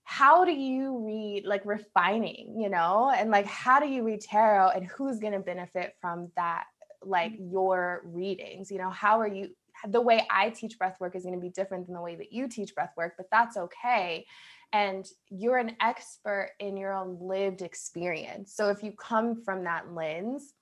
[0.06, 4.70] how do you read like refining, you know, and like how do you read tarot
[4.70, 6.66] and who's going to benefit from that,
[7.02, 7.52] like mm-hmm.
[7.52, 9.50] your readings, you know, how are you?
[9.88, 12.32] The way I teach breath work is going to be different than the way that
[12.32, 14.26] you teach breath work, but that's okay.
[14.74, 18.54] And you're an expert in your own lived experience.
[18.54, 20.54] So if you come from that lens,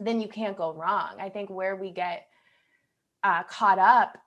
[0.00, 1.16] then you can't go wrong.
[1.20, 2.26] I think where we get
[3.22, 4.18] uh, caught up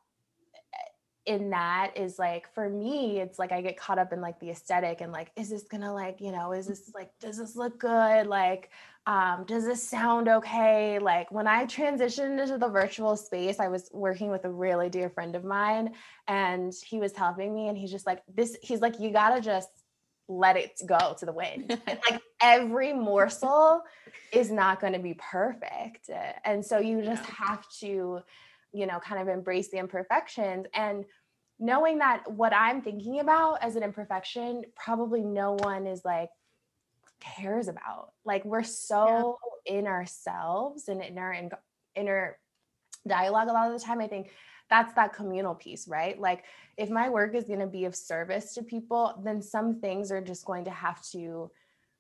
[1.26, 4.50] in that is like for me it's like i get caught up in like the
[4.50, 7.78] aesthetic and like is this gonna like you know is this like does this look
[7.80, 8.72] good like
[9.10, 11.00] um does this sound okay?
[11.00, 15.10] Like when i transitioned into the virtual space i was working with a really dear
[15.10, 15.94] friend of mine
[16.28, 19.70] and he was helping me and he's just like this he's like you gotta just
[20.30, 21.82] let it go to the wind.
[21.88, 23.82] Like every morsel
[24.32, 26.10] is not to be perfect
[26.46, 28.20] and so you just have to
[28.72, 31.04] you know kind of embrace the imperfections and
[31.60, 36.30] knowing that what i'm thinking about as an imperfection probably no one is like
[37.20, 39.78] cares about like we're so yeah.
[39.78, 41.50] in ourselves and in our in,
[41.96, 42.38] inner
[43.08, 44.30] dialogue a lot of the time i think
[44.70, 46.44] that's that communal piece right like
[46.78, 50.22] if my work is going to be of service to people then some things are
[50.22, 51.50] just going to have to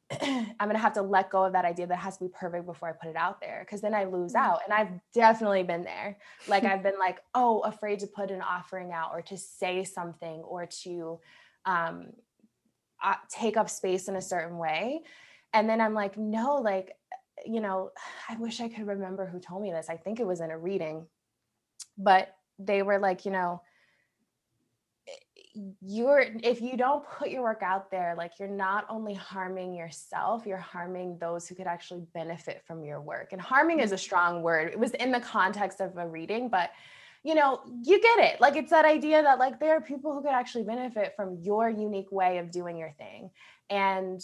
[0.22, 2.65] I'm going to have to let go of that idea that has to be perfect
[2.65, 4.43] before I put it out there because then I lose mm-hmm.
[4.43, 4.61] out.
[4.65, 6.17] And I've definitely been there.
[6.47, 10.39] Like, I've been like, oh, afraid to put an offering out or to say something
[10.41, 11.20] or to
[11.65, 12.07] um,
[13.04, 15.02] uh, take up space in a certain way.
[15.54, 16.93] And then I'm like, no, like,
[17.45, 17.91] you know,
[18.30, 19.89] I wish I could remember who told me this.
[19.89, 21.06] I think it was in a reading,
[21.97, 23.62] but they were like, you know,
[25.82, 30.45] you're if you don't put your work out there like you're not only harming yourself
[30.45, 34.41] you're harming those who could actually benefit from your work and harming is a strong
[34.41, 36.70] word it was in the context of a reading but
[37.24, 40.22] you know you get it like it's that idea that like there are people who
[40.22, 43.30] could actually benefit from your unique way of doing your thing
[43.70, 44.22] and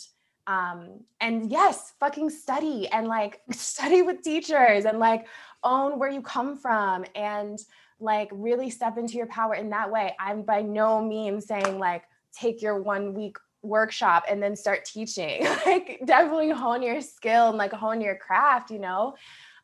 [0.48, 5.28] um and yes fucking study and like study with teachers and like
[5.64, 7.60] own where you come from and
[8.00, 10.16] like really step into your power in that way.
[10.20, 15.46] I'm by no means saying like take your one week workshop and then start teaching.
[15.66, 19.16] like definitely hone your skill and like hone your craft, you know.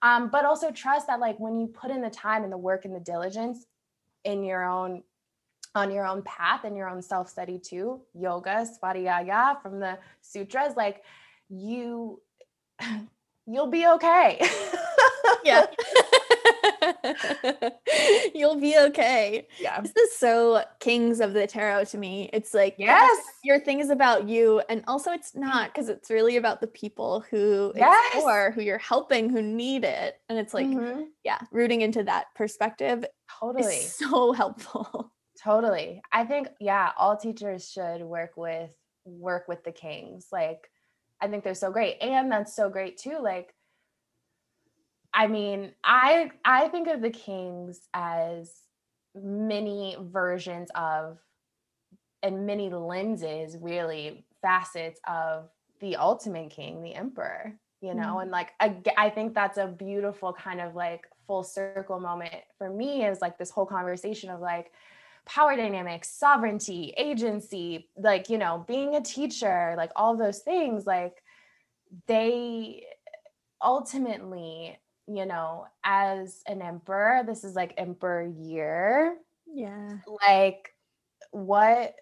[0.03, 2.85] Um, but also trust that like when you put in the time and the work
[2.85, 3.65] and the diligence
[4.23, 5.03] in your own
[5.73, 11.03] on your own path and your own self-study too, yoga, svadhyaya from the sutras, like
[11.49, 12.21] you
[13.47, 14.41] you'll be okay.
[15.43, 15.65] yeah.
[18.35, 19.47] You'll be okay.
[19.59, 19.81] Yeah.
[19.81, 22.29] This is so kings of the tarot to me.
[22.33, 24.61] It's like, yes, your thing is about you.
[24.69, 28.15] And also, it's not because it's really about the people who yes.
[28.15, 30.15] explore, who you're helping, who need it.
[30.29, 31.03] And it's like, mm-hmm.
[31.23, 33.05] yeah, rooting into that perspective.
[33.39, 33.77] Totally.
[33.77, 35.11] so helpful.
[35.43, 36.01] Totally.
[36.11, 38.75] I think, yeah, all teachers should work with
[39.05, 40.27] work with the kings.
[40.31, 40.69] Like,
[41.21, 41.97] I think they're so great.
[42.01, 43.19] And that's so great too.
[43.21, 43.53] Like,
[45.13, 48.51] I mean, I I think of the kings as
[49.15, 51.19] many versions of
[52.23, 55.49] and many lenses, really facets of
[55.79, 58.21] the ultimate king, the emperor, you know, mm.
[58.23, 62.69] and like I, I think that's a beautiful kind of like full circle moment for
[62.69, 64.71] me is like this whole conversation of like
[65.25, 71.23] power dynamics, sovereignty, agency, like, you know, being a teacher, like all those things, like
[72.07, 72.83] they
[73.63, 74.77] ultimately
[75.07, 79.17] you know, as an emperor, this is like emperor year.
[79.47, 79.97] Yeah.
[80.27, 80.73] Like,
[81.31, 81.95] what,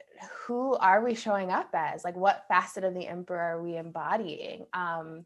[0.46, 2.04] who are we showing up as?
[2.04, 4.66] Like, what facet of the emperor are we embodying?
[4.74, 5.26] Um,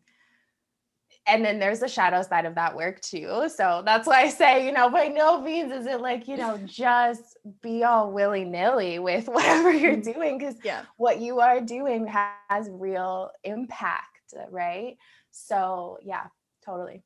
[1.25, 3.49] and then there's the shadow side of that work too.
[3.55, 6.59] So that's why I say, you know, by no means is it like, you know,
[6.65, 10.11] just be all willy nilly with whatever you're mm-hmm.
[10.11, 10.83] doing because yeah.
[10.97, 14.97] what you are doing has real impact, right?
[15.31, 16.25] So, yeah,
[16.65, 17.03] totally.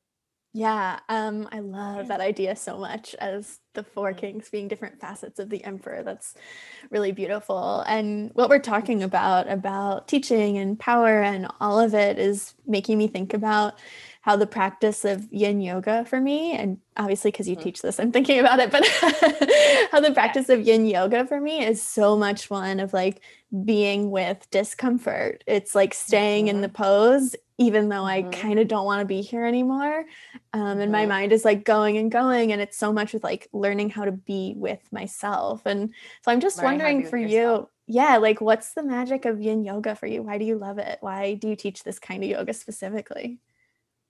[0.58, 5.38] Yeah, um, I love that idea so much as the four kings being different facets
[5.38, 6.02] of the emperor.
[6.02, 6.34] That's
[6.90, 7.84] really beautiful.
[7.86, 12.98] And what we're talking about, about teaching and power and all of it, is making
[12.98, 13.78] me think about
[14.22, 17.62] how the practice of yin yoga for me, and obviously because you mm-hmm.
[17.62, 18.84] teach this, I'm thinking about it, but
[19.92, 23.22] how the practice of yin yoga for me is so much one of like
[23.64, 25.44] being with discomfort.
[25.46, 26.56] It's like staying mm-hmm.
[26.56, 28.30] in the pose even though I mm-hmm.
[28.30, 30.04] kind of don't want to be here anymore.
[30.52, 31.08] Um, and my mm-hmm.
[31.08, 32.52] mind is like going and going.
[32.52, 35.62] And it's so much with like learning how to be with myself.
[35.66, 35.92] And
[36.22, 40.06] so I'm just wondering for you, yeah, like what's the magic of yin yoga for
[40.06, 40.22] you?
[40.22, 40.98] Why do you love it?
[41.00, 43.40] Why do you teach this kind of yoga specifically?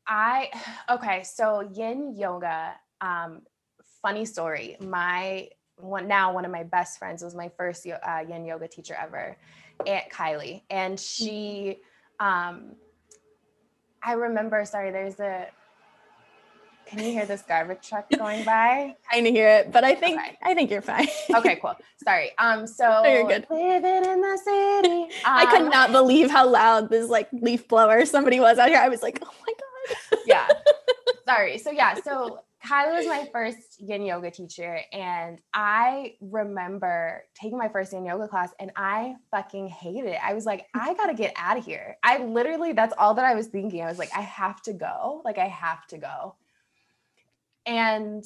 [0.06, 0.50] I,
[0.90, 3.42] okay, so yin yoga, um,
[4.02, 4.76] funny story.
[4.80, 8.96] My one now one of my best friends was my first uh, yin yoga teacher
[9.00, 9.38] ever,
[9.86, 11.78] Aunt Kylie, and she
[12.18, 12.72] um,
[14.02, 15.48] I remember, sorry, there's a
[16.88, 18.96] can you hear this garbage truck going by?
[19.12, 20.38] Kind of hear it, but I think okay.
[20.42, 21.06] I think you're fine.
[21.34, 21.74] okay, cool.
[22.02, 22.30] Sorry.
[22.38, 23.46] Um, so no, you're good.
[23.50, 25.02] Living in the city.
[25.02, 28.70] Um, I could um, not believe how loud this like leaf blower somebody was out
[28.70, 28.78] here.
[28.78, 30.20] I was like, oh my god.
[30.26, 30.48] yeah.
[31.26, 31.58] Sorry.
[31.58, 31.94] So yeah.
[32.02, 34.80] So Kylie was my first yin yoga teacher.
[34.92, 40.18] And I remember taking my first yin yoga class and I fucking hated it.
[40.22, 41.96] I was like, I gotta get out of here.
[42.02, 43.82] I literally, that's all that I was thinking.
[43.82, 45.22] I was like, I have to go.
[45.24, 46.34] Like, I have to go.
[47.64, 48.24] And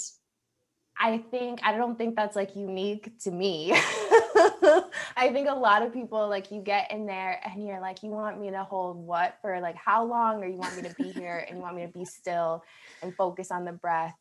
[0.98, 3.72] I think, I don't think that's like unique to me.
[3.74, 8.10] I think a lot of people like you get in there and you're like, you
[8.10, 11.10] want me to hold what for like how long, or you want me to be
[11.10, 12.62] here and you want me to be still
[13.02, 14.16] and focus on the breath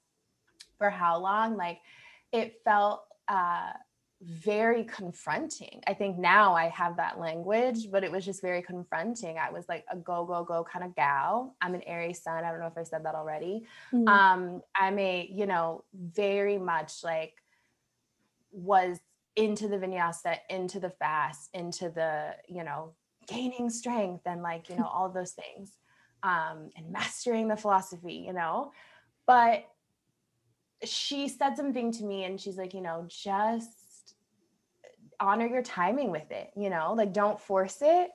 [0.81, 1.77] for how long like
[2.31, 3.69] it felt uh
[4.23, 5.81] very confronting.
[5.87, 9.37] I think now I have that language, but it was just very confronting.
[9.39, 11.55] I was like a go, go, go kind of gal.
[11.59, 12.43] I'm an Aries sun.
[12.43, 13.65] I don't know if I said that already.
[13.91, 14.07] Mm-hmm.
[14.07, 17.33] Um, I'm a, you know, very much like
[18.51, 18.99] was
[19.35, 22.93] into the vinyasa, into the fast, into the, you know,
[23.27, 25.77] gaining strength and like, you know, all those things.
[26.23, 28.71] Um, and mastering the philosophy, you know.
[29.25, 29.65] But
[30.83, 34.15] she said something to me and she's like, you know, just
[35.19, 38.09] honor your timing with it, you know, like don't force it,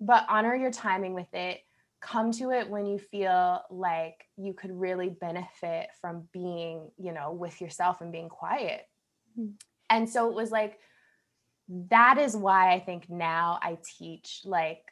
[0.00, 1.60] but honor your timing with it.
[2.00, 7.32] Come to it when you feel like you could really benefit from being, you know,
[7.32, 8.82] with yourself and being quiet.
[9.38, 9.52] Mm-hmm.
[9.90, 10.78] And so it was like
[11.68, 14.82] that is why I think now I teach like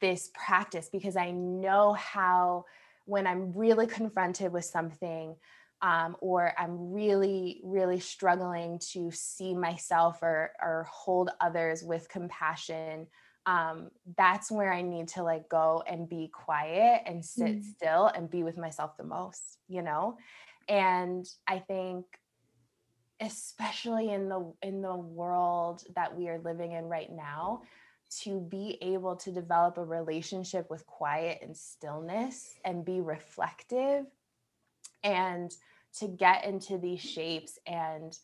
[0.00, 2.66] this practice because I know how
[3.10, 5.34] when I'm really confronted with something
[5.82, 13.06] um, or I'm really, really struggling to see myself or, or hold others with compassion,
[13.46, 17.64] um, that's where I need to like go and be quiet and sit mm.
[17.64, 20.18] still and be with myself the most, you know?
[20.68, 22.04] And I think
[23.22, 27.62] especially in the in the world that we are living in right now,
[28.10, 34.06] to be able to develop a relationship with quiet and stillness and be reflective
[35.04, 35.52] and
[35.98, 38.18] to get into these shapes and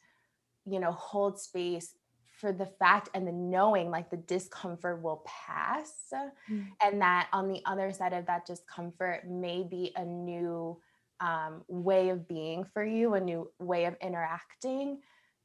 [0.64, 1.94] you know hold space
[2.36, 6.12] for the fact and the knowing like the discomfort will pass
[6.50, 6.66] mm.
[6.84, 10.76] and that on the other side of that discomfort may be a new
[11.20, 14.98] um, way of being for you a new way of interacting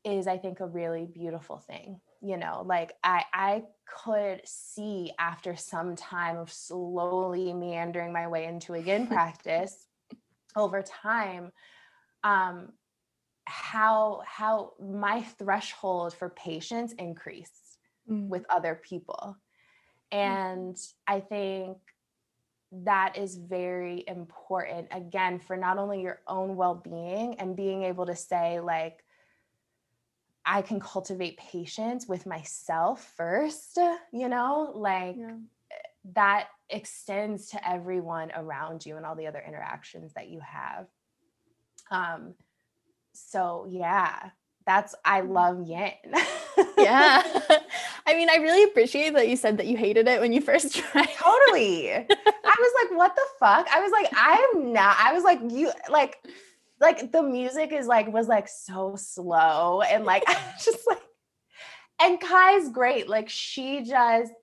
[0.03, 3.63] is i think a really beautiful thing you know like i i
[4.03, 9.87] could see after some time of slowly meandering my way into a yin practice
[10.55, 11.51] over time
[12.23, 12.69] um
[13.45, 18.27] how how my threshold for patience increased mm.
[18.27, 19.35] with other people
[20.13, 20.17] mm.
[20.17, 20.93] and mm.
[21.07, 21.77] i think
[22.71, 28.15] that is very important again for not only your own well-being and being able to
[28.15, 29.03] say like
[30.51, 33.79] I can cultivate patience with myself first,
[34.11, 35.35] you know, like yeah.
[36.13, 40.87] that extends to everyone around you and all the other interactions that you have.
[41.89, 42.33] Um
[43.13, 44.31] so yeah,
[44.65, 45.29] that's I mm.
[45.29, 45.93] love yin.
[46.77, 47.23] yeah.
[48.05, 50.75] I mean, I really appreciate that you said that you hated it when you first
[50.75, 51.07] tried.
[51.15, 51.93] Totally.
[51.93, 53.67] I was like, what the fuck?
[53.71, 54.97] I was like, I am not.
[54.99, 56.17] I was like, you like
[56.81, 60.23] like the music is like was like so slow and like
[60.63, 61.01] just like
[62.01, 63.07] and Kai's great.
[63.07, 64.33] Like she just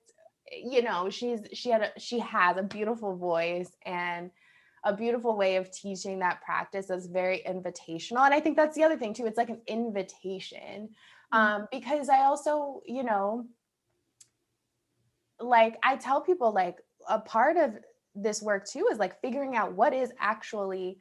[0.51, 4.31] you know, she's she had a, she has a beautiful voice and
[4.83, 8.83] a beautiful way of teaching that practice that's very invitational and i think that's the
[8.83, 10.87] other thing too it's like an invitation
[11.33, 11.37] mm-hmm.
[11.37, 13.45] um, because i also you know
[15.41, 16.77] like i tell people like
[17.09, 17.77] a part of
[18.15, 20.97] this work too is like figuring out what is actually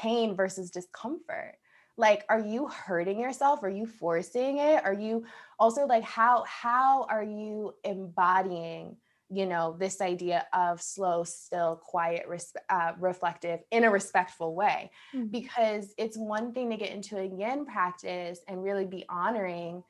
[0.00, 1.56] pain versus discomfort.
[1.96, 3.62] Like are you hurting yourself?
[3.62, 4.84] Are you forcing it?
[4.84, 5.26] Are you
[5.58, 8.96] also like how how are you embodying
[9.28, 14.90] you know this idea of slow still quiet res- uh, reflective in a respectful way?
[15.14, 15.26] Mm-hmm.
[15.26, 19.84] because it's one thing to get into a yin practice and really be honoring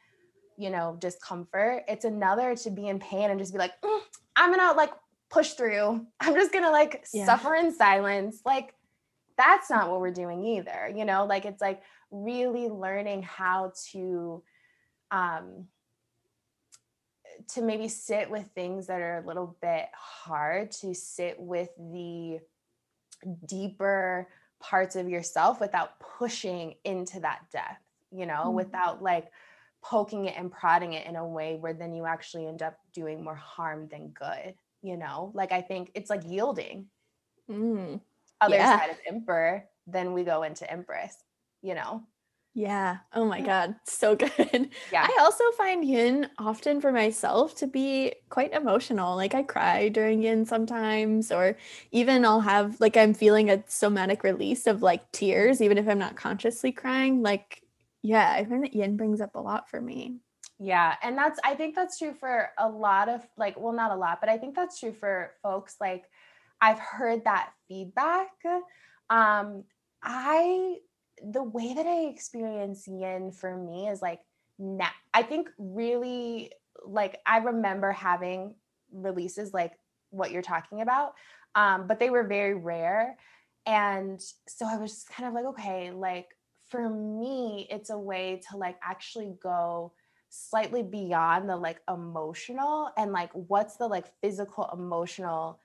[0.58, 1.84] you know discomfort.
[1.88, 4.00] It's another to be in pain and just be like mm,
[4.36, 4.90] i'm gonna like
[5.32, 6.06] push through.
[6.20, 7.26] I'm just gonna like yeah.
[7.26, 8.42] suffer in silence.
[8.44, 8.74] Like
[9.36, 14.42] that's not what we're doing either you know like it's like really learning how to
[15.10, 15.66] um
[17.48, 22.38] to maybe sit with things that are a little bit hard to sit with the
[23.46, 24.28] deeper
[24.60, 27.80] parts of yourself without pushing into that depth
[28.10, 28.54] you know mm-hmm.
[28.54, 29.30] without like
[29.82, 33.24] poking it and prodding it in a way where then you actually end up doing
[33.24, 35.30] more harm than good you know?
[35.34, 36.86] Like i think it's like yielding.
[37.50, 38.00] Mm
[38.42, 38.78] other yeah.
[38.78, 41.16] side of emperor, then we go into empress,
[41.62, 42.02] you know?
[42.54, 42.98] Yeah.
[43.14, 43.76] Oh my God.
[43.84, 44.70] So good.
[44.92, 45.06] Yeah.
[45.08, 49.16] I also find yin often for myself to be quite emotional.
[49.16, 51.56] Like I cry during yin sometimes, or
[51.92, 55.98] even I'll have like I'm feeling a somatic release of like tears, even if I'm
[55.98, 57.22] not consciously crying.
[57.22, 57.62] Like,
[58.02, 60.18] yeah, I find that yin brings up a lot for me.
[60.58, 60.94] Yeah.
[61.02, 64.20] And that's, I think that's true for a lot of like, well, not a lot,
[64.20, 66.04] but I think that's true for folks like
[66.62, 68.30] I've heard that feedback.
[69.10, 69.64] Um,
[70.02, 70.76] I
[71.22, 74.20] the way that I experience yin for me is like
[74.58, 76.52] now I think really
[76.86, 78.54] like I remember having
[78.92, 79.72] releases like
[80.10, 81.14] what you're talking about,
[81.54, 83.16] um, but they were very rare.
[83.66, 86.28] And so I was kind of like, okay, like
[86.68, 89.92] for me, it's a way to like actually go
[90.28, 95.60] slightly beyond the like emotional and like what's the like physical emotional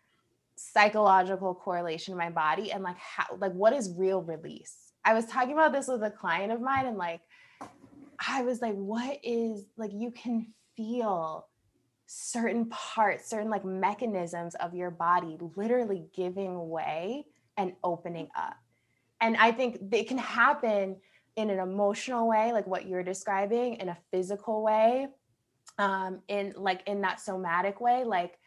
[0.57, 4.75] psychological correlation in my body and like how like what is real release?
[5.05, 7.21] I was talking about this with a client of mine and like
[8.19, 11.47] i was like what is like you can feel
[12.07, 17.25] certain parts certain like mechanisms of your body literally giving way
[17.57, 18.55] and opening up.
[19.19, 20.97] And i think it can happen
[21.35, 25.07] in an emotional way like what you're describing in a physical way
[25.77, 28.39] um in like in that somatic way like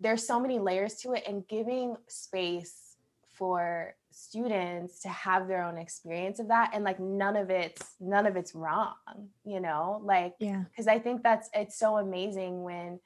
[0.00, 2.96] there's so many layers to it and giving space
[3.32, 8.26] for students to have their own experience of that and like none of it's none
[8.26, 8.94] of it's wrong
[9.44, 10.00] you know?
[10.04, 10.64] Like yeah.
[10.70, 13.00] because i think that's it's so amazing when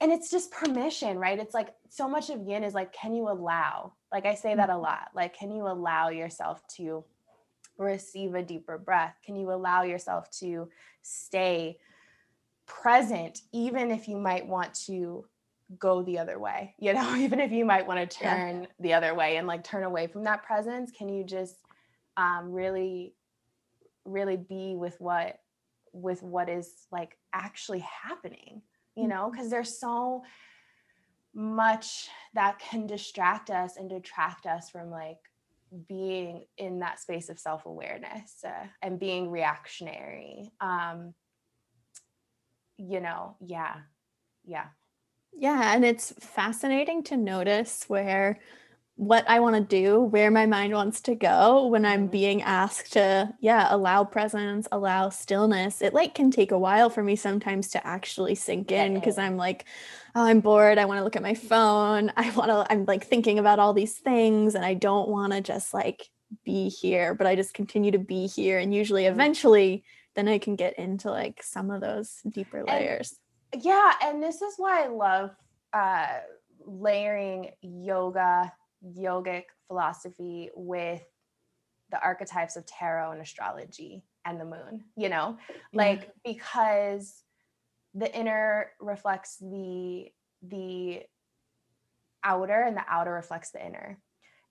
[0.00, 1.38] and it's just permission right?
[1.38, 4.68] It's like so much of yin is like can you allow like i say that
[4.68, 4.82] a mm-hmm.
[4.82, 7.04] lot like can you allow yourself to
[7.78, 9.16] receive a deeper breath?
[9.24, 10.68] Can you allow yourself to
[11.02, 11.78] stay
[12.66, 15.24] present even if you might want to
[15.78, 18.68] go the other way you know even if you might want to turn yeah.
[18.80, 21.56] the other way and like turn away from that presence can you just
[22.16, 23.14] um, really
[24.04, 25.38] really be with what
[25.92, 28.62] with what is like actually happening
[28.96, 29.52] you know because mm-hmm.
[29.52, 30.22] there's so
[31.34, 35.18] much that can distract us and detract us from like
[35.88, 41.14] being in that space of self-awareness uh, and being reactionary um
[42.76, 43.76] you know yeah
[44.44, 44.66] yeah
[45.32, 48.38] yeah, and it's fascinating to notice where
[48.96, 52.10] what I want to do, where my mind wants to go when I'm mm-hmm.
[52.10, 55.80] being asked to, yeah, allow presence, allow stillness.
[55.80, 59.36] It like can take a while for me sometimes to actually sink in because I'm
[59.36, 59.64] like,
[60.14, 60.78] oh, I'm bored.
[60.78, 62.12] I want to look at my phone.
[62.16, 65.40] I want to, I'm like thinking about all these things and I don't want to
[65.40, 66.08] just like
[66.44, 68.58] be here, but I just continue to be here.
[68.58, 69.14] And usually mm-hmm.
[69.14, 73.16] eventually, then I can get into like some of those deeper layers.
[73.58, 75.30] Yeah, and this is why I love
[75.72, 76.18] uh,
[76.64, 78.52] layering yoga,
[78.84, 81.02] yogic philosophy with
[81.90, 85.36] the archetypes of tarot and astrology and the moon, you know,
[85.74, 87.22] like because
[87.94, 90.06] the inner reflects the
[90.42, 91.02] the
[92.24, 93.98] outer and the outer reflects the inner.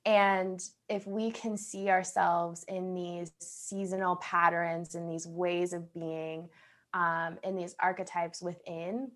[0.06, 6.49] And if we can see ourselves in these seasonal patterns and these ways of being,
[6.93, 9.11] um, and these archetypes within,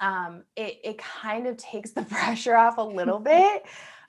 [0.00, 3.64] um, it, it kind of takes the pressure off a little bit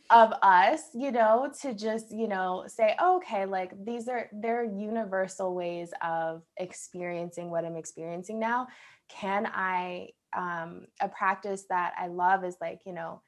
[0.09, 4.63] of us, you know, to just, you know, say, oh, okay, like these are, they're
[4.63, 8.67] universal ways of experiencing what I'm experiencing now.
[9.09, 13.21] Can I, um, a practice that I love is like, you know,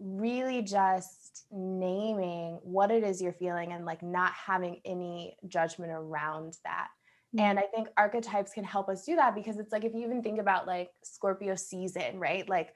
[0.00, 6.56] really just naming what it is you're feeling and like not having any judgment around
[6.64, 6.88] that
[7.36, 7.58] and mm-hmm.
[7.58, 10.38] I think archetypes can help us do that because it's like if you even think
[10.38, 12.48] about like Scorpio season, right?
[12.48, 12.74] Like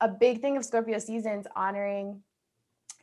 [0.00, 2.22] a big thing of Scorpio season is honoring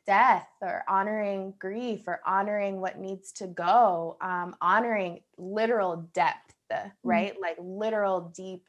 [0.05, 6.89] death or honoring grief or honoring what needs to go, um, honoring literal depth, mm-hmm.
[7.03, 7.33] right?
[7.33, 7.41] Mm-hmm.
[7.41, 8.67] Like literal deep,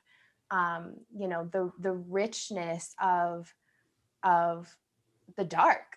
[0.50, 3.54] um, you know, the the richness of
[4.22, 4.74] of
[5.36, 5.91] the dark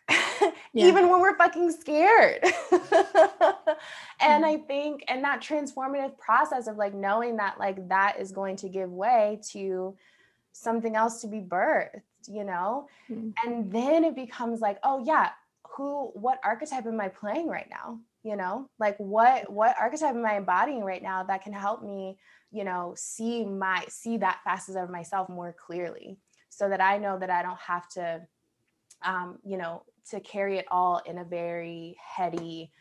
[0.73, 0.85] yeah.
[0.85, 2.43] even when we're fucking scared.
[4.21, 4.45] and mm-hmm.
[4.45, 8.69] I think, and that transformative process of like knowing that like that is going to
[8.69, 9.95] give way to
[10.51, 12.87] something else to be birthed, you know?
[13.09, 13.29] Mm-hmm.
[13.45, 15.31] And then it becomes like, oh yeah,
[15.75, 17.99] who, what archetype am I playing right now?
[18.23, 22.17] You know, like what, what archetype am I embodying right now that can help me,
[22.51, 26.17] you know, see my, see that facet of myself more clearly
[26.49, 28.21] so that I know that I don't have to,
[29.05, 32.71] um, you know, to carry it all in a very heady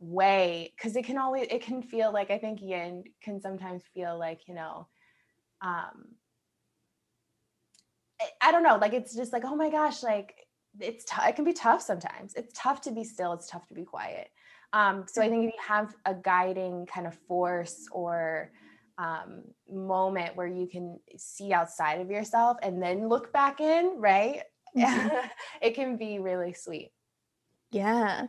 [0.00, 4.16] way because it can always it can feel like i think yin can sometimes feel
[4.16, 4.86] like you know
[5.60, 6.04] um
[8.40, 10.36] i don't know like it's just like oh my gosh like
[10.80, 12.34] it's t- it can be tough sometimes.
[12.34, 14.28] It's tough to be still it's tough to be quiet.
[14.72, 18.52] Um so i think if you have a guiding kind of force or
[18.98, 24.42] um, moment where you can see outside of yourself and then look back in right
[24.86, 25.28] mm-hmm.
[25.62, 26.92] it can be really sweet.
[27.70, 28.26] Yeah.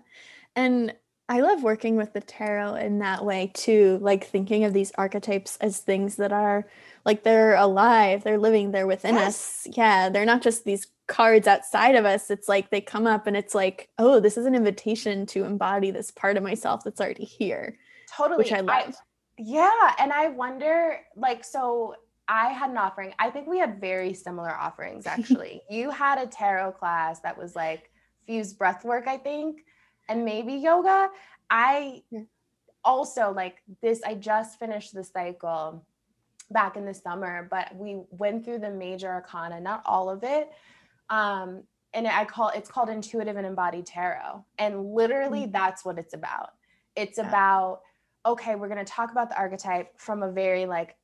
[0.56, 0.94] And
[1.30, 5.58] I love working with the tarot in that way too, like thinking of these archetypes
[5.62, 6.68] as things that are
[7.06, 9.66] like they're alive, they're living, they're within yes.
[9.68, 9.78] us.
[9.78, 12.32] Yeah, they're not just these cards outside of us.
[12.32, 15.92] It's like they come up and it's like, oh, this is an invitation to embody
[15.92, 17.78] this part of myself that's already here.
[18.16, 18.38] Totally.
[18.38, 18.70] Which I love.
[18.70, 18.94] I,
[19.38, 19.94] yeah.
[20.00, 21.96] And I wonder, like, so
[22.30, 23.14] I had an offering.
[23.18, 25.64] I think we had very similar offerings actually.
[25.70, 27.90] you had a tarot class that was like
[28.28, 29.66] fused breath work, I think,
[30.08, 31.10] and maybe yoga.
[31.50, 32.04] I
[32.86, 35.84] also like this, I just finished the cycle
[36.52, 40.52] back in the summer, but we went through the major arcana, not all of it.
[41.10, 41.64] Um,
[41.94, 44.46] and I call it's called intuitive and embodied tarot.
[44.60, 45.52] And literally mm-hmm.
[45.52, 46.52] that's what it's about.
[46.96, 47.28] It's yeah.
[47.28, 47.82] about
[48.26, 50.96] okay, we're going to talk about the archetype from a very like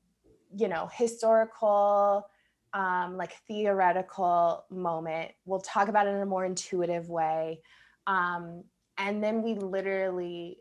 [0.55, 2.27] you know, historical,
[2.73, 5.31] um, like theoretical moment.
[5.45, 7.61] We'll talk about it in a more intuitive way.
[8.07, 8.63] Um,
[8.97, 10.59] and then we literally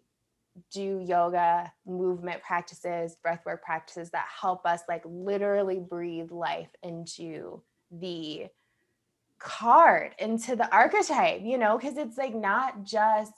[0.73, 8.47] do yoga movement practices breathwork practices that help us like literally breathe life into the
[9.41, 13.33] card into the archetype you know because it's like not just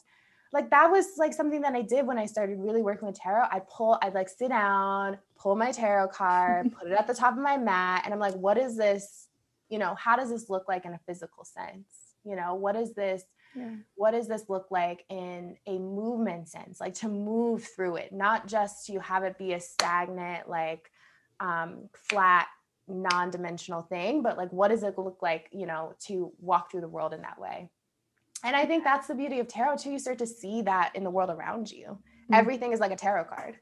[0.53, 3.47] like that was like something that I did when I started really working with tarot.
[3.51, 7.35] I pull, I'd like sit down, pull my tarot card, put it at the top
[7.35, 9.29] of my mat, and I'm like, what is this?
[9.69, 11.89] You know, how does this look like in a physical sense?
[12.25, 13.23] You know, what is this?
[13.55, 13.71] Yeah.
[13.95, 16.81] What does this look like in a movement sense?
[16.81, 20.91] Like to move through it, not just to have it be a stagnant, like
[21.41, 22.49] um, flat,
[22.89, 26.89] non-dimensional thing, but like what does it look like, you know, to walk through the
[26.89, 27.71] world in that way?
[28.45, 29.91] And I think that's the beauty of tarot too.
[29.91, 31.87] You start to see that in the world around you.
[31.87, 32.35] Mm-hmm.
[32.35, 33.57] Everything is like a tarot card.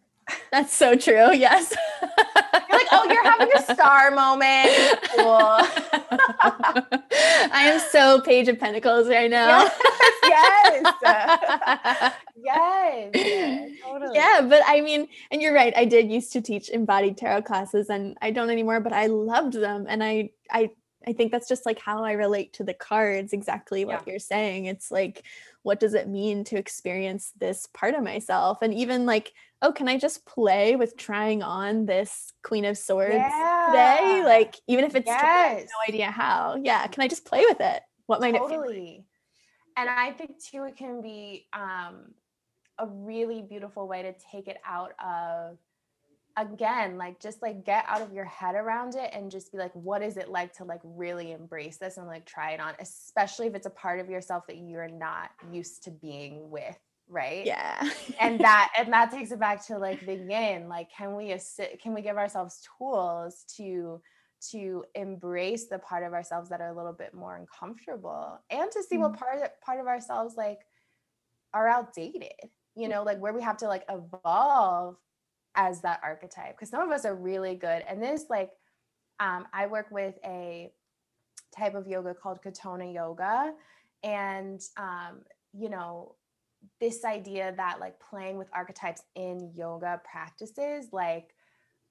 [0.53, 1.33] That's so true.
[1.35, 1.75] Yes.
[2.03, 4.71] you're like, oh, you're having a star moment.
[5.17, 5.27] Cool.
[7.53, 9.65] I am so Page of Pentacles right now.
[9.65, 10.83] Yes.
[11.03, 12.15] Yes.
[12.37, 13.11] yes.
[13.15, 13.71] yes.
[13.83, 14.17] Totally.
[14.17, 15.73] Yeah, but I mean, and you're right.
[15.77, 19.55] I did used to teach embodied tarot classes and I don't anymore, but I loved
[19.55, 19.87] them.
[19.89, 20.71] And I I
[21.07, 24.13] I think that's just like how I relate to the cards, exactly what yeah.
[24.13, 24.67] you're saying.
[24.67, 25.23] It's like,
[25.63, 28.59] what does it mean to experience this part of myself?
[28.63, 29.33] And even like,
[29.63, 33.67] oh, can I just play with trying on this Queen of Swords yeah.
[33.69, 34.23] today?
[34.25, 35.63] Like, even if it's yes.
[35.63, 36.59] no idea how.
[36.63, 36.87] Yeah.
[36.87, 37.83] Can I just play with it?
[38.07, 38.55] What might totally.
[38.55, 39.05] it feel like?
[39.77, 42.15] And I think too, it can be um,
[42.79, 45.59] a really beautiful way to take it out of
[46.37, 49.73] again like just like get out of your head around it and just be like
[49.75, 52.75] what is it like to like really embrace this and like try it on?
[52.81, 56.79] Especially if it's a part of yourself that you're not used to being with
[57.09, 57.45] right?
[57.45, 57.89] Yeah.
[58.19, 61.81] And that and that takes it back to like the yin like can we assist
[61.83, 64.01] can we give ourselves tools to
[64.51, 68.83] to embrace the part of ourselves that are a little bit more uncomfortable and to
[68.83, 69.05] see mm-hmm.
[69.05, 70.61] what part part of ourselves like
[71.55, 72.33] are outdated
[72.77, 74.97] you know like where we have to like evolve
[75.57, 77.85] as that archetype because some of us are really good.
[77.89, 78.51] And this like
[79.21, 80.73] um, i work with a
[81.57, 83.53] type of yoga called Katonah yoga.
[84.03, 85.21] And um,
[85.57, 86.15] you know
[86.81, 91.35] this idea that like playing with archetypes in yoga practices like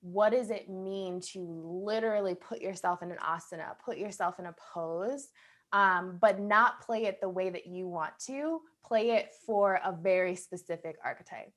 [0.02, 1.40] what does it mean to
[1.86, 5.30] literally put yourself in an asana put yourself in a pose
[5.72, 9.92] um, but not play it the way that you want to play it for a
[9.92, 11.52] very specific archetype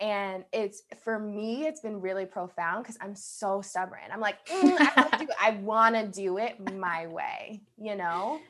[0.00, 4.74] and it's for me it's been really profound because i'm so stubborn i'm like mm,
[5.38, 8.40] I, want to do it my way you know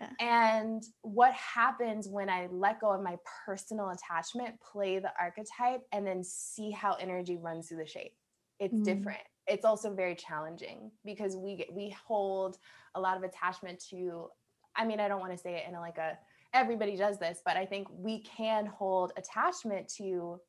[0.00, 0.10] yeah.
[0.20, 6.06] and what happens when i let go of my personal attachment play the archetype and
[6.06, 8.14] then see how energy runs through the shape
[8.58, 8.84] it's mm.
[8.84, 12.58] different it's also very challenging because we get, we hold
[12.96, 14.28] a lot of attachment to
[14.76, 16.18] i mean i don't want to say it in a, like a
[16.54, 20.40] everybody does this but i think we can hold attachment to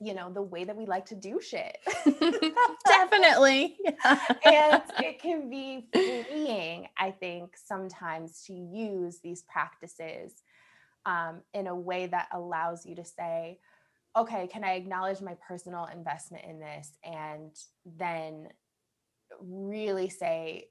[0.00, 1.78] you know the way that we like to do shit.
[2.86, 3.76] Definitely.
[4.04, 10.42] and it can be freeing i think sometimes to use these practices
[11.06, 13.58] um, in a way that allows you to say
[14.16, 16.92] okay can i acknowledge my personal investment in this?
[17.04, 17.52] And
[17.84, 18.48] then
[19.40, 20.68] really say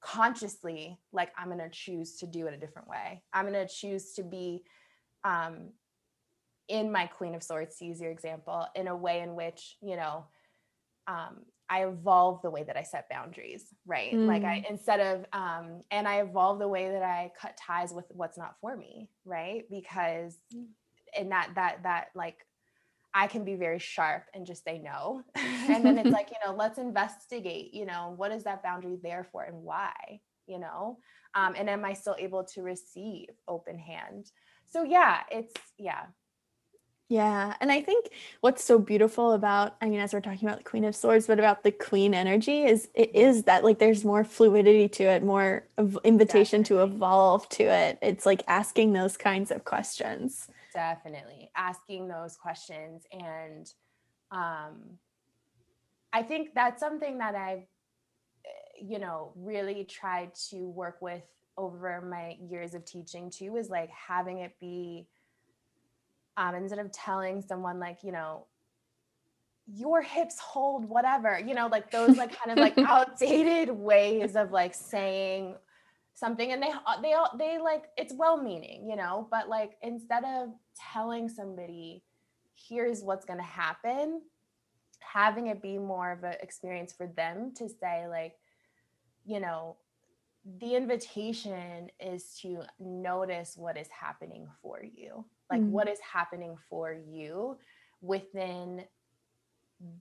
[0.00, 3.22] consciously like i'm going to choose to do it a different way.
[3.32, 4.62] I'm going to choose to be
[5.24, 5.70] um,
[6.68, 9.96] in my Queen of Swords, to use your example, in a way in which, you
[9.96, 10.26] know,
[11.06, 11.38] um,
[11.70, 14.12] I evolve the way that I set boundaries, right?
[14.12, 14.26] Mm.
[14.26, 14.70] Like I, mm.
[14.70, 18.56] instead of, um, and I evolve the way that I cut ties with what's not
[18.60, 19.64] for me, right?
[19.70, 20.36] Because,
[21.18, 22.46] and that, that, that like,
[23.14, 25.22] I can be very sharp and just say no.
[25.34, 29.26] and then it's like, you know, let's investigate, you know, what is that boundary there
[29.32, 30.98] for and why, you know?
[31.34, 34.30] Um, and am I still able to receive open hand?
[34.70, 36.04] So yeah, it's, yeah,
[37.08, 37.54] yeah.
[37.60, 40.84] And I think what's so beautiful about, I mean, as we're talking about the Queen
[40.84, 44.88] of Swords, but about the Queen energy is it is that like there's more fluidity
[44.90, 46.86] to it, more of invitation Definitely.
[46.88, 47.98] to evolve to it.
[48.02, 50.48] It's like asking those kinds of questions.
[50.74, 51.50] Definitely.
[51.56, 53.04] Asking those questions.
[53.10, 53.66] And
[54.30, 54.98] um
[56.12, 57.66] I think that's something that I've,
[58.44, 61.22] eh, you know, really tried to work with
[61.56, 65.06] over my years of teaching too, is like having it be
[66.38, 68.46] um, instead of telling someone like you know
[69.66, 74.50] your hips hold whatever you know like those like kind of like outdated ways of
[74.50, 75.54] like saying
[76.14, 76.52] something.
[76.52, 80.24] And they uh, they all they like it's well meaning you know but like instead
[80.24, 80.48] of
[80.92, 82.02] telling somebody
[82.54, 84.22] here's what's going to happen
[85.00, 88.34] having it be more of an experience for them to say like
[89.24, 89.76] you know
[90.60, 95.72] the invitation is to notice what is happening for you like mm-hmm.
[95.72, 97.56] what is happening for you
[98.00, 98.84] within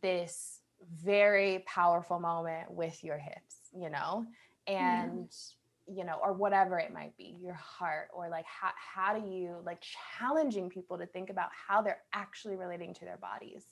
[0.02, 0.62] this
[1.04, 4.26] very powerful moment with your hips you know?
[4.68, 5.30] And
[5.90, 9.56] you know or whatever it might be your heart or like how, how do you
[9.66, 9.82] like
[10.20, 13.64] challenging people to think about how they're actually relating to their bodies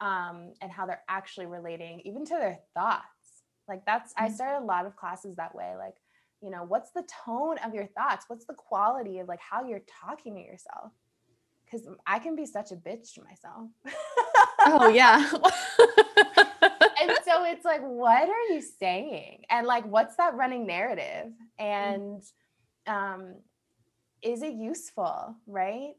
[0.00, 3.44] um, and how they're actually relating even to their thoughts.
[3.68, 4.34] Like that's i Mm.
[4.34, 5.94] started a lot of classes that way like
[6.42, 8.24] you know what's the tone of your thoughts?
[8.26, 10.90] What's the quality of like how you're talking to yourself
[11.82, 13.68] because i can be such a bitch to myself
[14.66, 15.18] Oh yeah.
[17.02, 22.22] and so it's like what are you saying and like what's that running narrative and
[22.86, 23.34] um
[24.22, 25.92] is it useful right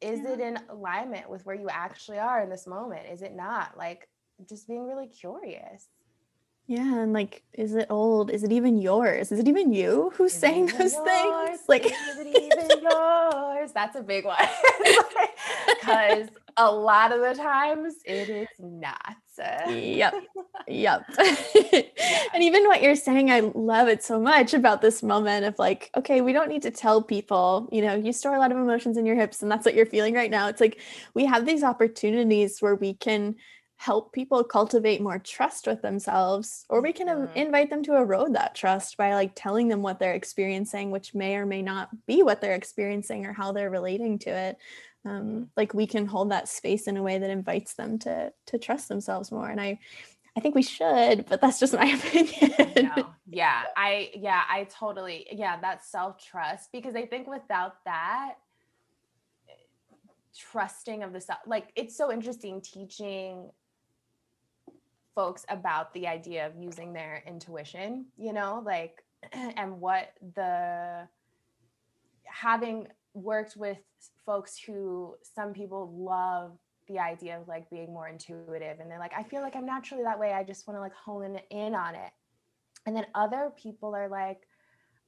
[0.00, 0.32] is Yeah.
[0.34, 4.08] it in alignment with where you actually are in this moment is it not like
[4.48, 5.88] just being really curious
[6.68, 8.30] yeah, and like, is it old?
[8.30, 9.32] Is it even yours?
[9.32, 11.04] Is it even you who's Is saying those yours?
[11.04, 11.60] things?
[11.68, 13.72] Like, is it even yours.
[13.72, 14.36] That's a big one.
[15.80, 19.16] Because a lot of the times it is not
[19.68, 20.14] yep.
[20.68, 21.10] Yep.
[22.34, 25.90] And even what you're saying i love it so much about this moment of like
[25.96, 28.96] okay we don't need to tell people you know you store a lot of emotions
[28.96, 30.48] in your hips and that's what you're feeling right now.
[30.48, 30.80] It's like
[31.14, 33.36] we have these opportunities where we can
[33.82, 37.34] help people cultivate more trust with themselves or we can um, Mhm.
[37.34, 41.34] invite them to erode that trust by like telling them what they're experiencing which may
[41.34, 44.56] or may not be what they're experiencing or how they're relating to it.
[45.04, 48.58] Um, like we can hold that space in a way that invites them to to
[48.58, 49.70] trust themselves more and i
[50.36, 52.92] i think we should but that's just my opinion.
[52.96, 53.06] No.
[53.26, 53.64] Yeah.
[53.76, 58.34] I yeah i totally yeah that self-trust because i think without that
[60.38, 63.50] trusting of the self like it's so interesting teaching
[65.14, 71.06] folks about the idea of using their intuition you know like and what the
[72.24, 73.78] having worked with
[74.24, 76.52] folks who some people love
[76.88, 80.02] the idea of like being more intuitive and they're like i feel like i'm naturally
[80.02, 82.10] that way i just want to like hone in on it.
[82.86, 84.40] And then other people are like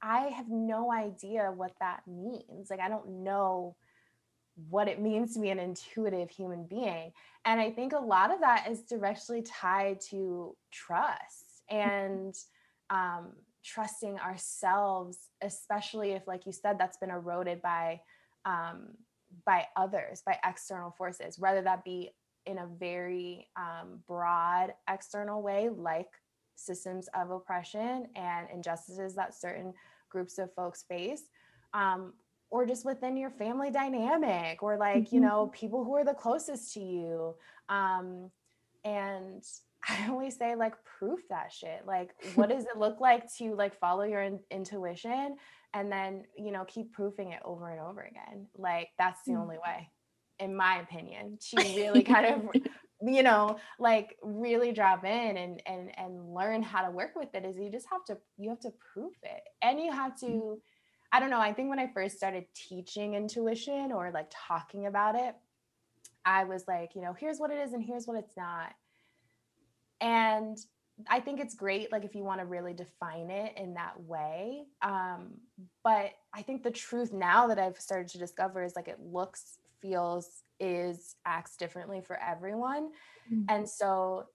[0.03, 3.75] i have no idea what that means like i don't know
[4.71, 7.13] what it means to be an intuitive human being.
[7.45, 12.35] And i think a lot of that is directly tied to trust and
[12.91, 13.33] um,
[13.65, 18.01] trusting ourselves especially if like you said that's been eroded by
[18.45, 18.89] um,
[19.47, 22.11] by others by external forces whether that be
[22.47, 26.09] in a very um, broad external way like
[26.57, 29.73] systems of oppression and injustices that certain
[30.11, 31.23] groups of folks face
[31.73, 32.13] um,
[32.51, 35.23] or just within your family dynamic or like you Mhm.
[35.23, 37.35] know people who are the closest to you
[37.69, 38.31] um,
[38.85, 39.43] and
[39.89, 43.75] i always say like proof that shit like what does it look like to like
[43.79, 45.37] follow your in- intuition
[45.75, 49.41] and then you know keep proofing it over and over again like that's the Mm.
[49.41, 49.91] only way
[50.39, 52.51] in my opinion to really kind of
[53.03, 57.45] you know like really drop in and and and learn how to work with it
[57.45, 60.61] is you just have to you have to prove it and you have to
[61.15, 65.15] i don't know i think when i first started teaching intuition or like talking about
[65.15, 65.35] it
[66.25, 68.73] i was like you know here's what it is and here's what it's not
[70.01, 70.59] and
[71.09, 74.65] i think it's great like if you want to really define it in that way
[74.83, 75.29] um
[75.83, 79.59] but i think the truth now that i've started to discover is like it looks
[79.81, 82.91] feels is acts differently for everyone
[83.33, 83.47] Mm.
[83.49, 84.27] and so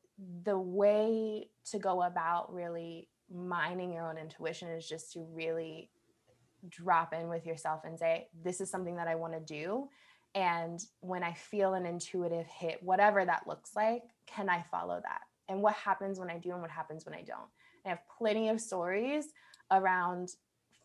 [0.44, 5.92] the way to go about really mining your own intuition is just to really
[6.68, 9.88] drop in with yourself and say this is something that i want to do.
[10.36, 15.22] And when i feel an intuitive hit whatever that looks like can i follow that?
[15.48, 17.50] And what happens when i do and what happens when i don't?
[17.86, 19.26] I have plenty of stories
[19.72, 20.30] around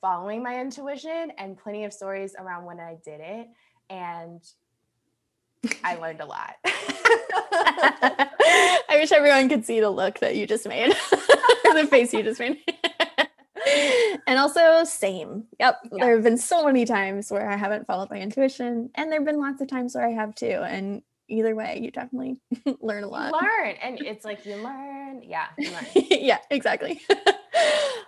[0.01, 3.49] following my intuition and plenty of stories around when i did it
[3.91, 4.43] and
[5.83, 6.57] i learned a lot.
[8.89, 12.41] I wish everyone could see the look that you just made, the face you just
[12.41, 12.63] made.
[14.27, 15.45] and also, same.
[15.61, 15.79] Yep.
[15.93, 16.05] Yeah.
[16.05, 19.27] There have been so many times where I haven't followed my intuition, and there have
[19.27, 20.47] been lots of times where I have too.
[20.47, 22.41] And either way, you definitely
[22.81, 23.33] learn a you lot.
[23.33, 27.01] learn and it's like you learn yeah you learn yeah, exactly.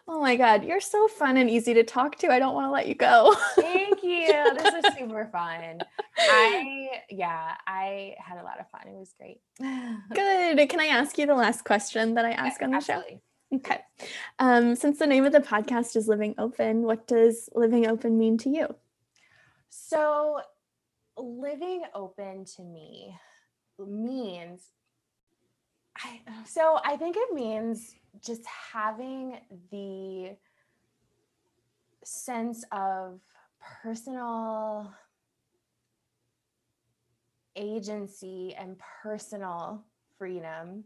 [0.08, 0.64] oh my God.
[0.64, 2.28] You're so fun and easy to talk to.
[2.28, 3.34] I don't want to let you go.
[3.56, 4.54] Thank you.
[4.56, 5.80] This is super fun.
[6.18, 8.82] I yeah, I had a lot of fun.
[8.86, 9.40] It was great.
[10.14, 10.68] Good.
[10.68, 13.02] Can I ask you the last question that I ask on the show?
[13.54, 13.80] Okay.
[14.38, 18.38] Um, since the name of the podcast is Living Open, what does living open mean
[18.38, 18.74] to you?
[19.70, 20.40] So,
[21.16, 23.16] living open to me
[23.78, 24.62] means
[25.96, 27.94] I so I think it means
[28.24, 28.42] just
[28.72, 29.38] having
[29.70, 30.36] the
[32.04, 33.20] sense of
[33.82, 34.92] personal
[37.56, 39.84] agency and personal
[40.18, 40.84] freedom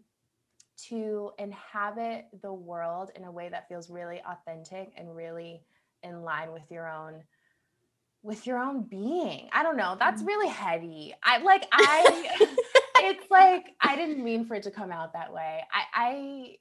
[0.89, 5.63] to inhabit the world in a way that feels really authentic and really
[6.03, 7.23] in line with your own
[8.23, 9.49] with your own being.
[9.53, 9.97] I don't know.
[9.99, 10.27] That's mm.
[10.27, 11.15] really heavy.
[11.23, 12.47] I like I
[12.97, 15.63] it's like I didn't mean for it to come out that way.
[15.73, 16.57] I I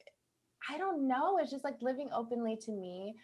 [0.73, 1.37] I don't know.
[1.37, 3.15] It's just like living openly to me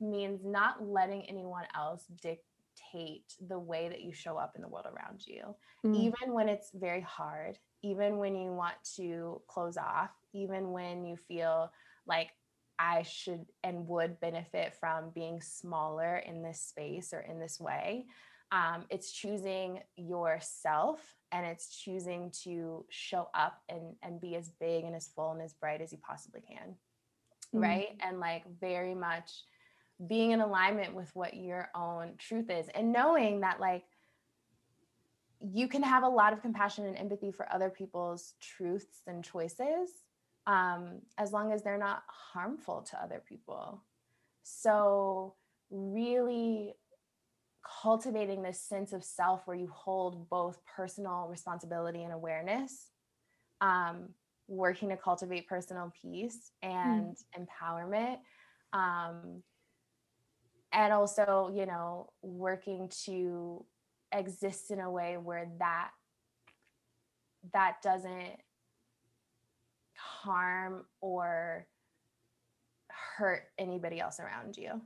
[0.00, 4.86] means not letting anyone else dictate the way that you show up in the world
[4.86, 5.54] around you.
[5.84, 5.96] Mm.
[5.96, 11.16] Even when it's very hard, even when you want to close off, even when you
[11.16, 11.70] feel
[12.06, 12.30] like
[12.78, 18.06] I should and would benefit from being smaller in this space or in this way.
[18.52, 21.00] Um, it's choosing yourself
[21.30, 25.42] and it's choosing to show up and, and be as big and as full and
[25.42, 26.74] as bright as you possibly can.
[27.54, 27.60] Mm-hmm.
[27.60, 27.88] Right.
[28.00, 29.30] And like very much
[30.08, 33.84] being in alignment with what your own truth is and knowing that like
[35.40, 39.90] you can have a lot of compassion and empathy for other people's truths and choices
[40.46, 43.82] um, as long as they're not harmful to other people.
[44.42, 45.34] So,
[45.70, 46.74] really
[47.82, 52.90] cultivating this sense of self where you hold both personal responsibility and awareness,
[53.60, 54.08] um,
[54.48, 57.46] working to cultivate personal peace and mm.
[57.46, 58.18] empowerment.
[58.72, 59.42] Um,
[60.72, 63.64] and also, you know, working to
[64.12, 65.90] exist in a way where that
[67.52, 68.36] that doesn't
[70.00, 71.66] harm or
[73.16, 74.80] hurt anybody else around you.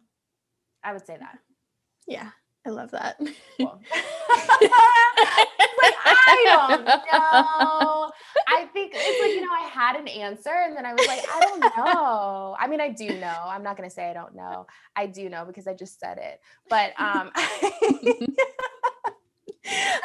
[0.83, 1.39] I would say that.
[2.07, 2.31] Yeah,
[2.67, 3.17] I love that.
[3.19, 3.81] Cool.
[3.91, 4.01] like,
[6.05, 8.11] I don't know.
[8.49, 11.25] I think it's like, you know, I had an answer and then I was like,
[11.33, 12.57] I don't know.
[12.59, 13.37] I mean, I do know.
[13.47, 14.67] I'm not going to say I don't know.
[14.97, 16.41] I do know because I just said it.
[16.69, 17.31] But um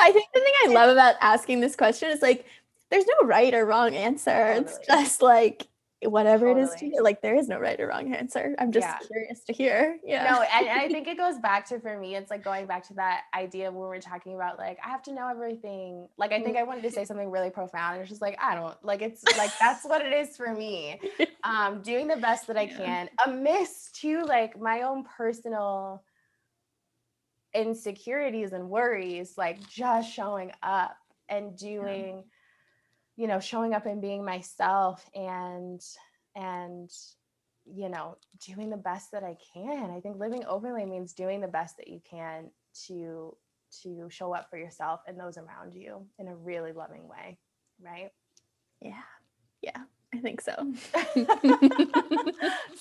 [0.02, 2.46] I think the thing I love about asking this question is like
[2.92, 4.32] there's no right or wrong answer.
[4.32, 4.66] Totally.
[4.66, 5.68] It's just like
[6.04, 6.62] whatever totally.
[6.62, 7.04] it is to you.
[7.04, 8.56] Like there is no right or wrong answer.
[8.58, 8.98] I'm just yeah.
[9.06, 10.00] curious to hear.
[10.04, 10.32] Yeah.
[10.32, 12.88] No, and, and, I think it goes back to for me, it's like going back
[12.88, 16.08] to that idea when we are talking about like I have to know everything.
[16.18, 17.96] Like I think I wanted to say something really profound.
[17.96, 21.00] And it's just like, I don't like it's like that's what it is for me.
[21.42, 26.04] Um, doing the best that I can amidst to like my own personal
[27.54, 30.98] insecurities and worries, like just showing up
[31.30, 32.22] and doing yeah
[33.20, 35.82] you know showing up and being myself and
[36.38, 36.90] and
[37.66, 38.16] you know
[38.48, 39.92] doing the best that i can.
[39.92, 42.50] I think living openly means doing the best that you can
[42.88, 43.36] to
[43.84, 47.38] to show up for yourself and those around you in a really loving way
[47.84, 48.10] right?
[48.82, 49.04] Yeah.
[49.62, 49.84] Yeah
[50.16, 50.56] i think so.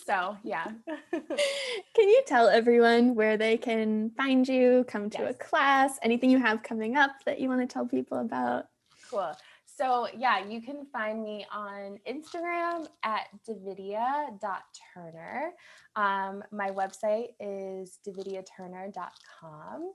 [0.07, 0.65] So yeah.
[1.13, 5.35] Can you tell everyone where they can find you come to yes.
[5.35, 8.69] a class anything you have coming up that you want to tell people about?
[9.11, 9.35] Cool
[9.79, 15.53] so yeah, you can find me on Instagram at davidia.turner.
[15.95, 19.93] Um, my website is davidiaturner.com.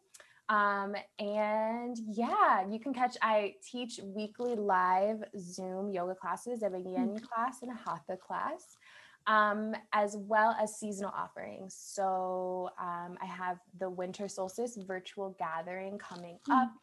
[0.50, 6.64] Um, and yeah, you can catch, I teach weekly live Zoom yoga classes.
[6.64, 7.26] I have a yin mm-hmm.
[7.26, 8.78] class and a hatha class.
[9.26, 11.78] Um, as well as seasonal offerings.
[11.80, 16.52] So um, I have the winter solstice virtual gathering coming mm-hmm.
[16.52, 16.74] up.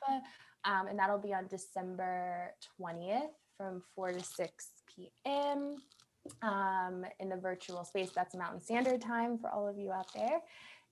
[0.65, 5.77] Um, and that'll be on December 20th from 4 to 6 p.m.
[6.43, 8.11] Um, in the virtual space.
[8.15, 10.41] That's Mountain Standard Time for all of you out there.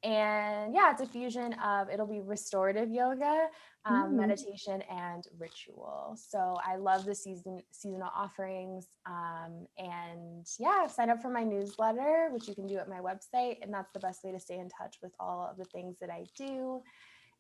[0.04, 3.48] And yeah, it's a fusion of it'll be restorative yoga,
[3.84, 4.12] um, mm.
[4.12, 6.16] meditation, and ritual.
[6.16, 8.86] So I love the season seasonal offerings.
[9.06, 13.56] Um, and yeah, sign up for my newsletter, which you can do at my website,
[13.60, 16.10] and that's the best way to stay in touch with all of the things that
[16.10, 16.80] I do.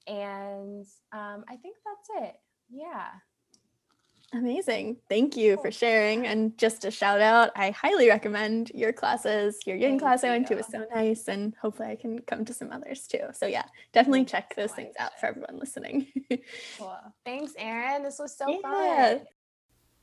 [0.08, 2.36] And um, I think that's it.
[2.70, 3.08] Yeah.
[4.34, 4.98] Amazing.
[5.08, 6.26] Thank you for sharing.
[6.26, 9.58] And just a shout out, I highly recommend your classes.
[9.66, 12.52] Your yin class I went to was so nice, and hopefully I can come to
[12.52, 13.28] some others too.
[13.32, 16.08] So, yeah, definitely check those things out for everyone listening.
[16.78, 16.98] cool.
[17.24, 18.02] Thanks, Eryn.
[18.02, 18.58] This was so yeah.
[18.60, 19.20] fun.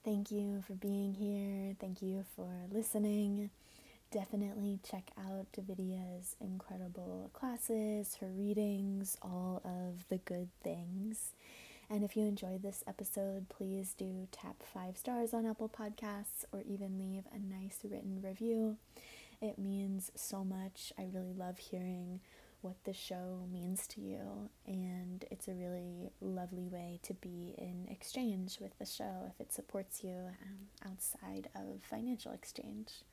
[0.04, 1.76] Thank you for being here.
[1.80, 3.52] Thank you for listening
[4.12, 11.34] definitely check out Davidia's incredible classes, her readings, all of the good things.
[11.90, 16.62] And if you enjoyed this episode, please do tap five stars on Apple Podcasts or
[16.62, 18.78] even leave a nice written review.
[19.42, 20.92] It means so much.
[20.98, 22.22] I really love hearing
[22.62, 27.88] what the show means to you, and it's a really lovely way to be in
[27.92, 33.04] exchange with the show if it supports you um, outside of financial exchange.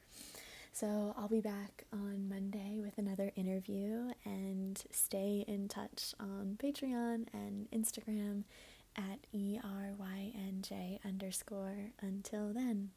[0.75, 7.27] So I'll be back on Monday with another interview and stay in touch on Patreon
[7.35, 8.45] and Instagram
[8.97, 11.91] at ERYNJ underscore.
[12.01, 12.91] Until then.